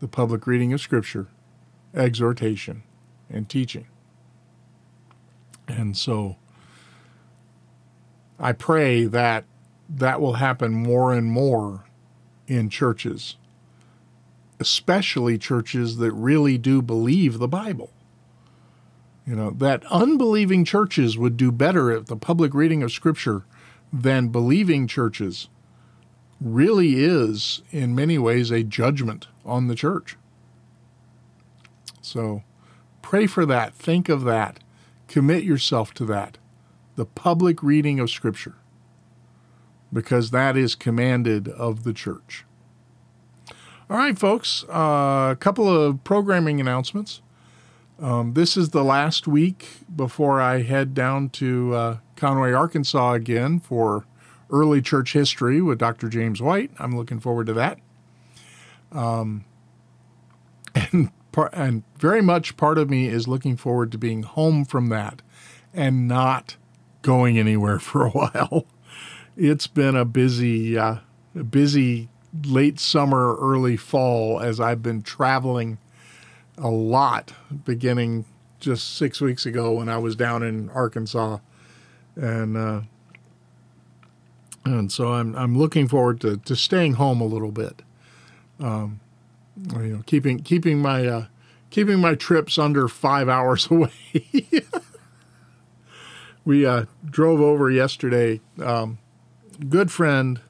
The 0.00 0.08
public 0.08 0.46
reading 0.46 0.72
of 0.72 0.80
scripture, 0.80 1.28
exhortation, 1.94 2.82
and 3.28 3.48
teaching. 3.48 3.86
And 5.66 5.96
so 5.96 6.36
I 8.38 8.52
pray 8.52 9.04
that 9.04 9.44
that 9.88 10.20
will 10.20 10.34
happen 10.34 10.72
more 10.72 11.12
and 11.12 11.26
more 11.26 11.84
in 12.46 12.70
churches, 12.70 13.36
especially 14.60 15.36
churches 15.38 15.96
that 15.98 16.12
really 16.12 16.56
do 16.58 16.80
believe 16.80 17.38
the 17.38 17.48
Bible. 17.48 17.90
You 19.26 19.36
know, 19.36 19.50
that 19.50 19.84
unbelieving 19.86 20.64
churches 20.64 21.18
would 21.18 21.36
do 21.36 21.52
better 21.52 21.92
at 21.92 22.06
the 22.06 22.16
public 22.16 22.54
reading 22.54 22.82
of 22.82 22.92
Scripture 22.92 23.44
than 23.92 24.28
believing 24.28 24.86
churches 24.86 25.48
really 26.40 27.04
is, 27.04 27.62
in 27.70 27.94
many 27.94 28.18
ways, 28.18 28.50
a 28.50 28.62
judgment 28.62 29.26
on 29.44 29.66
the 29.66 29.74
church. 29.74 30.16
So 32.00 32.42
pray 33.02 33.26
for 33.26 33.44
that. 33.46 33.74
Think 33.74 34.08
of 34.08 34.24
that. 34.24 34.60
Commit 35.08 35.44
yourself 35.44 35.92
to 35.94 36.04
that. 36.06 36.38
The 36.96 37.06
public 37.06 37.62
reading 37.62 38.00
of 38.00 38.10
Scripture, 38.10 38.56
because 39.92 40.30
that 40.30 40.56
is 40.56 40.74
commanded 40.74 41.48
of 41.48 41.84
the 41.84 41.92
church. 41.92 42.44
All 43.90 43.96
right, 43.96 44.18
folks, 44.18 44.64
uh, 44.68 45.30
a 45.32 45.36
couple 45.38 45.68
of 45.68 46.04
programming 46.04 46.60
announcements. 46.60 47.22
Um, 48.00 48.34
this 48.34 48.56
is 48.56 48.70
the 48.70 48.84
last 48.84 49.26
week 49.26 49.66
before 49.94 50.40
I 50.40 50.62
head 50.62 50.92
down 50.94 51.30
to 51.30 51.74
uh, 51.74 51.96
Conway, 52.14 52.52
Arkansas 52.52 53.14
again 53.14 53.58
for 53.58 54.06
early 54.50 54.80
church 54.80 55.12
history 55.12 55.60
with 55.60 55.78
Dr. 55.78 56.08
James 56.08 56.40
White. 56.40 56.70
I'm 56.78 56.96
looking 56.96 57.20
forward 57.20 57.46
to 57.46 57.52
that. 57.54 57.78
Um, 58.92 59.44
and 60.74 61.10
and 61.52 61.84
very 61.96 62.20
much 62.20 62.56
part 62.56 62.78
of 62.78 62.90
me 62.90 63.06
is 63.06 63.28
looking 63.28 63.56
forward 63.56 63.92
to 63.92 63.98
being 63.98 64.24
home 64.24 64.64
from 64.64 64.88
that 64.88 65.22
and 65.72 66.08
not 66.08 66.56
going 67.02 67.38
anywhere 67.38 67.78
for 67.78 68.06
a 68.06 68.10
while. 68.10 68.66
It's 69.36 69.66
been 69.66 69.94
a 69.94 70.04
busy, 70.04 70.76
uh, 70.76 70.96
busy 71.48 72.08
late 72.44 72.80
summer, 72.80 73.36
early 73.36 73.76
fall 73.76 74.40
as 74.40 74.58
I've 74.58 74.82
been 74.82 75.02
traveling 75.02 75.78
a 76.56 76.68
lot 76.68 77.32
beginning 77.64 78.24
just 78.58 78.96
six 78.96 79.20
weeks 79.20 79.46
ago 79.46 79.72
when 79.72 79.88
I 79.88 79.98
was 79.98 80.16
down 80.16 80.42
in 80.42 80.68
Arkansas, 80.70 81.38
and 82.16 82.56
uh, 82.56 82.80
and 84.68 84.92
so 84.92 85.14
I'm 85.14 85.34
I'm 85.34 85.56
looking 85.56 85.88
forward 85.88 86.20
to, 86.20 86.36
to 86.36 86.56
staying 86.56 86.94
home 86.94 87.20
a 87.20 87.26
little 87.26 87.50
bit, 87.52 87.82
um, 88.60 89.00
you 89.56 89.96
know, 89.96 90.02
keeping 90.06 90.40
keeping 90.40 90.80
my 90.80 91.06
uh, 91.06 91.26
keeping 91.70 92.00
my 92.00 92.14
trips 92.14 92.58
under 92.58 92.88
five 92.88 93.28
hours 93.36 93.70
away. 93.70 93.92
we 96.44 96.66
uh, 96.66 96.84
drove 97.04 97.40
over 97.40 97.70
yesterday. 97.70 98.40
Um, 98.62 98.98
good 99.68 99.90
friend, 99.90 100.40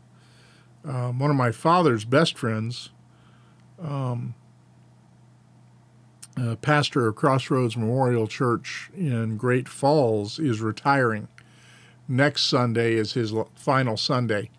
um, 0.85 1.19
one 1.19 1.31
of 1.31 1.37
my 1.37 1.53
father's 1.53 2.05
best 2.05 2.37
friends. 2.37 2.91
Um, 3.81 4.35
pastor 6.61 7.09
of 7.09 7.17
Crossroads 7.17 7.77
Memorial 7.77 8.27
Church 8.27 8.91
in 8.97 9.37
Great 9.37 9.69
Falls, 9.69 10.39
is 10.39 10.61
retiring. 10.61 11.29
Next 12.09 12.45
Sunday 12.45 12.95
is 12.95 13.13
his 13.13 13.35
final 13.55 13.99
Sunday 13.99 14.51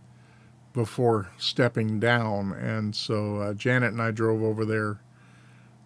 before 0.71 1.31
stepping 1.39 1.99
down. 1.99 2.53
And 2.53 2.95
so 2.95 3.37
uh, 3.37 3.53
Janet 3.55 3.91
and 3.91 4.01
I 4.01 4.11
drove 4.11 4.43
over 4.43 4.65
there 4.65 5.01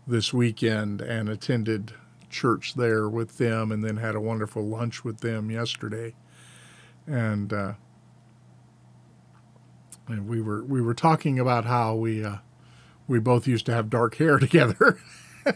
this 0.06 0.34
weekend 0.34 1.00
and 1.00 1.30
attended 1.30 1.94
church 2.30 2.74
there 2.74 3.08
with 3.08 3.38
them 3.38 3.72
and 3.72 3.82
then 3.82 3.98
had 3.98 4.14
a 4.14 4.20
wonderful 4.20 4.66
lunch 4.66 5.06
with 5.06 5.22
them 5.22 5.50
yesterday. 5.50 6.14
And, 7.08 7.54
uh, 7.54 7.74
and 10.08 10.28
we 10.28 10.42
were 10.42 10.64
we 10.64 10.82
were 10.82 10.94
talking 10.94 11.40
about 11.40 11.66
how 11.66 11.96
we 11.96 12.26
uh, 12.26 12.38
we 13.08 13.20
both 13.20 13.48
used 13.48 13.66
to 13.68 13.74
have 13.74 13.90
dark 13.90 14.16
hair 14.16 14.38
together. 14.40 15.00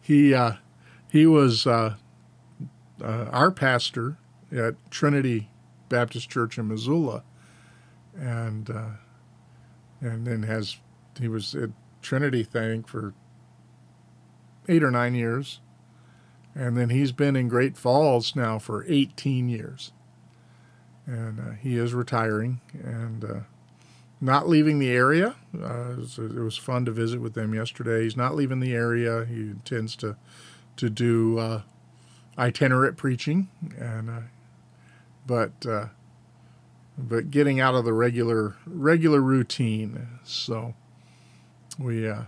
he 0.00 0.32
uh, 0.32 0.52
he 1.10 1.26
was 1.26 1.66
uh, 1.66 1.96
uh, 3.02 3.26
our 3.30 3.50
pastor 3.50 4.16
at 4.52 4.74
Trinity 4.90 5.50
Baptist 5.88 6.30
Church 6.30 6.58
in 6.58 6.68
Missoula, 6.68 7.22
and 8.18 8.70
uh, 8.70 8.88
and 10.00 10.26
then 10.26 10.42
has 10.42 10.78
he 11.18 11.28
was 11.28 11.54
at 11.54 11.70
Trinity, 12.02 12.42
think 12.42 12.88
for 12.88 13.14
eight 14.68 14.82
or 14.82 14.90
nine 14.90 15.14
years, 15.14 15.60
and 16.54 16.76
then 16.76 16.90
he's 16.90 17.12
been 17.12 17.36
in 17.36 17.48
Great 17.48 17.76
Falls 17.76 18.34
now 18.34 18.58
for 18.58 18.84
18 18.88 19.48
years, 19.48 19.92
and 21.06 21.40
uh, 21.40 21.52
he 21.52 21.76
is 21.76 21.94
retiring 21.94 22.60
and 22.72 23.24
uh, 23.24 23.40
not 24.20 24.48
leaving 24.48 24.78
the 24.78 24.90
area. 24.90 25.36
Uh, 25.54 25.92
it, 25.92 25.96
was, 25.98 26.18
it, 26.18 26.34
was, 26.34 26.56
fun 26.56 26.84
to 26.84 26.90
visit 26.90 27.20
with 27.20 27.34
them 27.34 27.54
yesterday. 27.54 28.02
He's 28.02 28.16
not 28.16 28.34
leaving 28.34 28.60
the 28.60 28.74
area. 28.74 29.24
He 29.24 29.40
intends 29.40 29.96
to 29.96 30.16
to 30.76 30.90
do 30.90 31.38
uh, 31.38 31.62
itinerant 32.38 32.98
preaching, 32.98 33.48
and 33.78 34.10
uh, 34.10 34.20
but 35.26 35.66
uh, 35.66 35.86
but 36.96 37.30
getting 37.30 37.60
out 37.60 37.74
of 37.74 37.84
the 37.84 37.92
regular 37.92 38.56
regular 38.66 39.20
routine. 39.20 40.08
So 40.24 40.74
we 41.78 42.08
uh, 42.08 42.22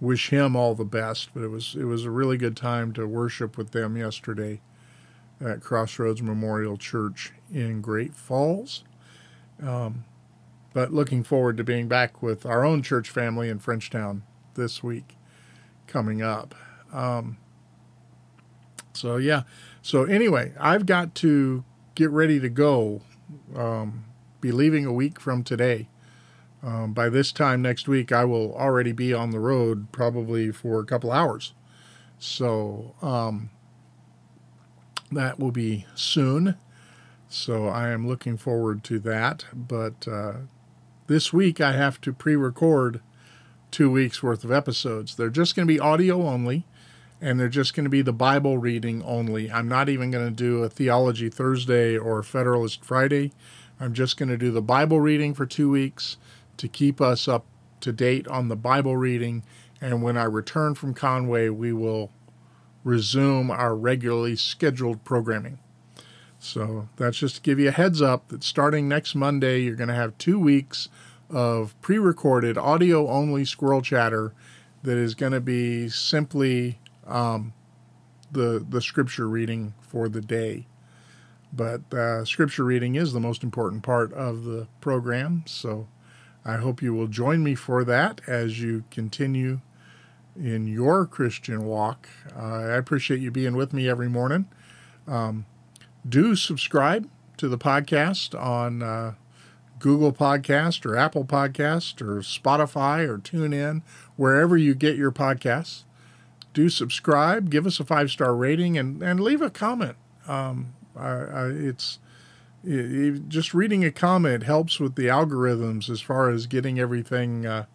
wish 0.00 0.30
him 0.30 0.56
all 0.56 0.74
the 0.74 0.84
best. 0.84 1.30
But 1.34 1.42
it 1.42 1.48
was 1.48 1.76
it 1.78 1.84
was 1.84 2.04
a 2.04 2.10
really 2.10 2.36
good 2.36 2.56
time 2.56 2.92
to 2.94 3.06
worship 3.06 3.56
with 3.56 3.70
them 3.70 3.96
yesterday 3.96 4.60
at 5.40 5.60
Crossroads 5.60 6.22
Memorial 6.22 6.76
Church 6.76 7.32
in 7.52 7.80
Great 7.80 8.14
Falls. 8.14 8.84
Um, 9.62 10.04
but 10.72 10.92
looking 10.92 11.22
forward 11.22 11.56
to 11.56 11.64
being 11.64 11.88
back 11.88 12.22
with 12.22 12.44
our 12.44 12.64
own 12.64 12.82
church 12.82 13.08
family 13.08 13.48
in 13.48 13.58
Frenchtown 13.58 14.22
this 14.54 14.82
week 14.82 15.16
coming 15.86 16.20
up. 16.20 16.54
Um, 16.92 17.38
so, 18.92 19.16
yeah. 19.16 19.42
So, 19.82 20.04
anyway, 20.04 20.52
I've 20.58 20.84
got 20.84 21.14
to 21.16 21.64
get 21.96 22.10
ready 22.10 22.38
to 22.38 22.48
go. 22.48 23.00
Um, 23.56 24.04
be 24.40 24.52
leaving 24.52 24.86
a 24.86 24.92
week 24.92 25.18
from 25.18 25.42
today. 25.42 25.88
Um, 26.62 26.92
by 26.92 27.08
this 27.08 27.32
time 27.32 27.62
next 27.62 27.88
week, 27.88 28.12
I 28.12 28.24
will 28.24 28.54
already 28.54 28.92
be 28.92 29.12
on 29.12 29.30
the 29.30 29.40
road, 29.40 29.90
probably 29.90 30.52
for 30.52 30.78
a 30.78 30.84
couple 30.84 31.10
hours. 31.10 31.54
So 32.18 32.94
um, 33.02 33.50
that 35.10 35.40
will 35.40 35.50
be 35.50 35.86
soon. 35.94 36.56
So 37.28 37.66
I 37.66 37.88
am 37.88 38.06
looking 38.06 38.36
forward 38.36 38.84
to 38.84 38.98
that. 39.00 39.46
But 39.52 40.06
uh, 40.06 40.32
this 41.08 41.32
week, 41.32 41.60
I 41.60 41.72
have 41.72 42.00
to 42.02 42.12
pre 42.12 42.36
record 42.36 43.00
two 43.70 43.90
weeks 43.90 44.22
worth 44.22 44.44
of 44.44 44.52
episodes. 44.52 45.16
They're 45.16 45.28
just 45.28 45.56
going 45.56 45.66
to 45.66 45.74
be 45.74 45.80
audio 45.80 46.22
only, 46.22 46.66
and 47.20 47.40
they're 47.40 47.48
just 47.48 47.74
going 47.74 47.84
to 47.84 47.90
be 47.90 48.02
the 48.02 48.12
Bible 48.12 48.58
reading 48.58 49.02
only. 49.02 49.50
I'm 49.50 49.68
not 49.68 49.88
even 49.88 50.10
going 50.10 50.26
to 50.26 50.30
do 50.30 50.62
a 50.62 50.68
Theology 50.68 51.28
Thursday 51.28 51.96
or 51.96 52.22
Federalist 52.22 52.84
Friday. 52.84 53.32
I'm 53.80 53.94
just 53.94 54.16
going 54.16 54.28
to 54.28 54.36
do 54.36 54.50
the 54.50 54.62
Bible 54.62 55.00
reading 55.00 55.34
for 55.34 55.46
two 55.46 55.70
weeks 55.70 56.16
to 56.56 56.68
keep 56.68 57.00
us 57.00 57.28
up 57.28 57.46
to 57.80 57.92
date 57.92 58.26
on 58.28 58.48
the 58.48 58.56
Bible 58.56 58.96
reading. 58.96 59.42
And 59.80 60.02
when 60.02 60.16
I 60.16 60.24
return 60.24 60.74
from 60.74 60.94
Conway, 60.94 61.48
we 61.48 61.72
will 61.72 62.10
resume 62.84 63.50
our 63.50 63.74
regularly 63.74 64.36
scheduled 64.36 65.04
programming. 65.04 65.58
So 66.38 66.88
that's 66.96 67.18
just 67.18 67.36
to 67.36 67.42
give 67.42 67.58
you 67.58 67.68
a 67.68 67.72
heads 67.72 68.00
up 68.00 68.28
that 68.28 68.44
starting 68.44 68.88
next 68.88 69.14
Monday, 69.14 69.60
you're 69.60 69.74
going 69.74 69.88
to 69.88 69.94
have 69.94 70.16
two 70.18 70.38
weeks 70.38 70.88
of 71.28 71.78
pre 71.80 71.98
recorded 71.98 72.56
audio 72.56 73.08
only 73.08 73.44
squirrel 73.44 73.82
chatter 73.82 74.32
that 74.82 74.96
is 74.96 75.14
going 75.14 75.32
to 75.32 75.40
be 75.40 75.88
simply 75.88 76.78
um, 77.06 77.52
the, 78.30 78.64
the 78.68 78.80
scripture 78.80 79.28
reading 79.28 79.74
for 79.80 80.08
the 80.08 80.20
day. 80.20 80.66
But 81.52 81.92
uh, 81.92 82.24
scripture 82.24 82.64
reading 82.64 82.96
is 82.96 83.12
the 83.12 83.20
most 83.20 83.42
important 83.42 83.82
part 83.82 84.12
of 84.12 84.44
the 84.44 84.68
program. 84.80 85.44
So 85.46 85.88
I 86.44 86.56
hope 86.56 86.82
you 86.82 86.92
will 86.92 87.06
join 87.06 87.42
me 87.42 87.54
for 87.54 87.84
that 87.84 88.20
as 88.26 88.60
you 88.60 88.84
continue 88.90 89.60
in 90.36 90.66
your 90.66 91.06
Christian 91.06 91.64
walk. 91.64 92.08
Uh, 92.36 92.40
I 92.40 92.76
appreciate 92.76 93.20
you 93.20 93.30
being 93.30 93.56
with 93.56 93.72
me 93.72 93.88
every 93.88 94.08
morning. 94.08 94.46
Um, 95.06 95.46
do 96.06 96.36
subscribe 96.36 97.08
to 97.38 97.48
the 97.48 97.58
podcast 97.58 98.38
on 98.40 98.82
uh, 98.82 99.14
Google 99.78 100.12
Podcast 100.12 100.86
or 100.86 100.96
Apple 100.96 101.24
Podcast 101.24 102.00
or 102.00 102.20
Spotify 102.20 103.06
or 103.08 103.18
TuneIn, 103.18 103.82
wherever 104.16 104.56
you 104.56 104.74
get 104.74 104.96
your 104.96 105.12
podcasts. 105.12 105.84
Do 106.56 106.70
subscribe, 106.70 107.50
give 107.50 107.66
us 107.66 107.80
a 107.80 107.84
five 107.84 108.10
star 108.10 108.34
rating, 108.34 108.78
and, 108.78 109.02
and 109.02 109.20
leave 109.20 109.42
a 109.42 109.50
comment. 109.50 109.96
Um, 110.26 110.72
I, 110.96 111.08
I, 111.08 111.46
it's 111.48 111.98
it, 112.64 113.28
just 113.28 113.52
reading 113.52 113.84
a 113.84 113.92
comment 113.92 114.44
helps 114.44 114.80
with 114.80 114.94
the 114.94 115.04
algorithms 115.04 115.90
as 115.90 116.00
far 116.00 116.30
as 116.30 116.46
getting 116.46 116.80
everything, 116.80 117.44
uh, 117.44 117.66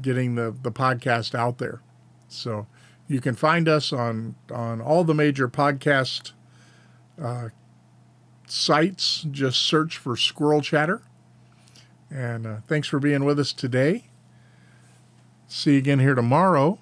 getting 0.00 0.36
the, 0.36 0.56
the 0.62 0.72
podcast 0.72 1.34
out 1.34 1.58
there. 1.58 1.82
So 2.28 2.66
you 3.08 3.20
can 3.20 3.34
find 3.34 3.68
us 3.68 3.92
on 3.92 4.36
on 4.50 4.80
all 4.80 5.04
the 5.04 5.12
major 5.12 5.46
podcast 5.46 6.32
uh, 7.22 7.50
sites. 8.46 9.26
Just 9.30 9.60
search 9.60 9.98
for 9.98 10.16
Squirrel 10.16 10.62
Chatter. 10.62 11.02
And 12.10 12.46
uh, 12.46 12.56
thanks 12.66 12.88
for 12.88 12.98
being 12.98 13.26
with 13.26 13.38
us 13.38 13.52
today. 13.52 14.04
See 15.46 15.72
you 15.72 15.78
again 15.78 15.98
here 15.98 16.14
tomorrow. 16.14 16.78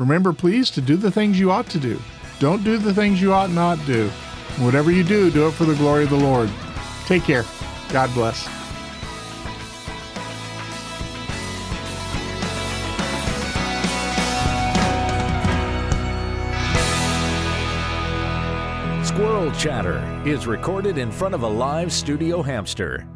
Remember, 0.00 0.32
please, 0.32 0.70
to 0.70 0.80
do 0.80 0.96
the 0.96 1.10
things 1.10 1.38
you 1.38 1.50
ought 1.50 1.68
to 1.68 1.78
do. 1.78 2.00
Don't 2.38 2.64
do 2.64 2.78
the 2.78 2.94
things 2.94 3.20
you 3.20 3.34
ought 3.34 3.50
not 3.50 3.78
do. 3.84 4.08
Whatever 4.56 4.90
you 4.90 5.04
do, 5.04 5.30
do 5.30 5.46
it 5.46 5.50
for 5.50 5.66
the 5.66 5.74
glory 5.74 6.04
of 6.04 6.10
the 6.10 6.16
Lord. 6.16 6.48
Take 7.04 7.22
care. 7.24 7.44
God 7.92 8.08
bless. 8.14 8.48
Squirrel 19.06 19.52
Chatter 19.52 20.22
is 20.26 20.46
recorded 20.46 20.96
in 20.96 21.12
front 21.12 21.34
of 21.34 21.42
a 21.42 21.46
live 21.46 21.92
studio 21.92 22.40
hamster. 22.40 23.06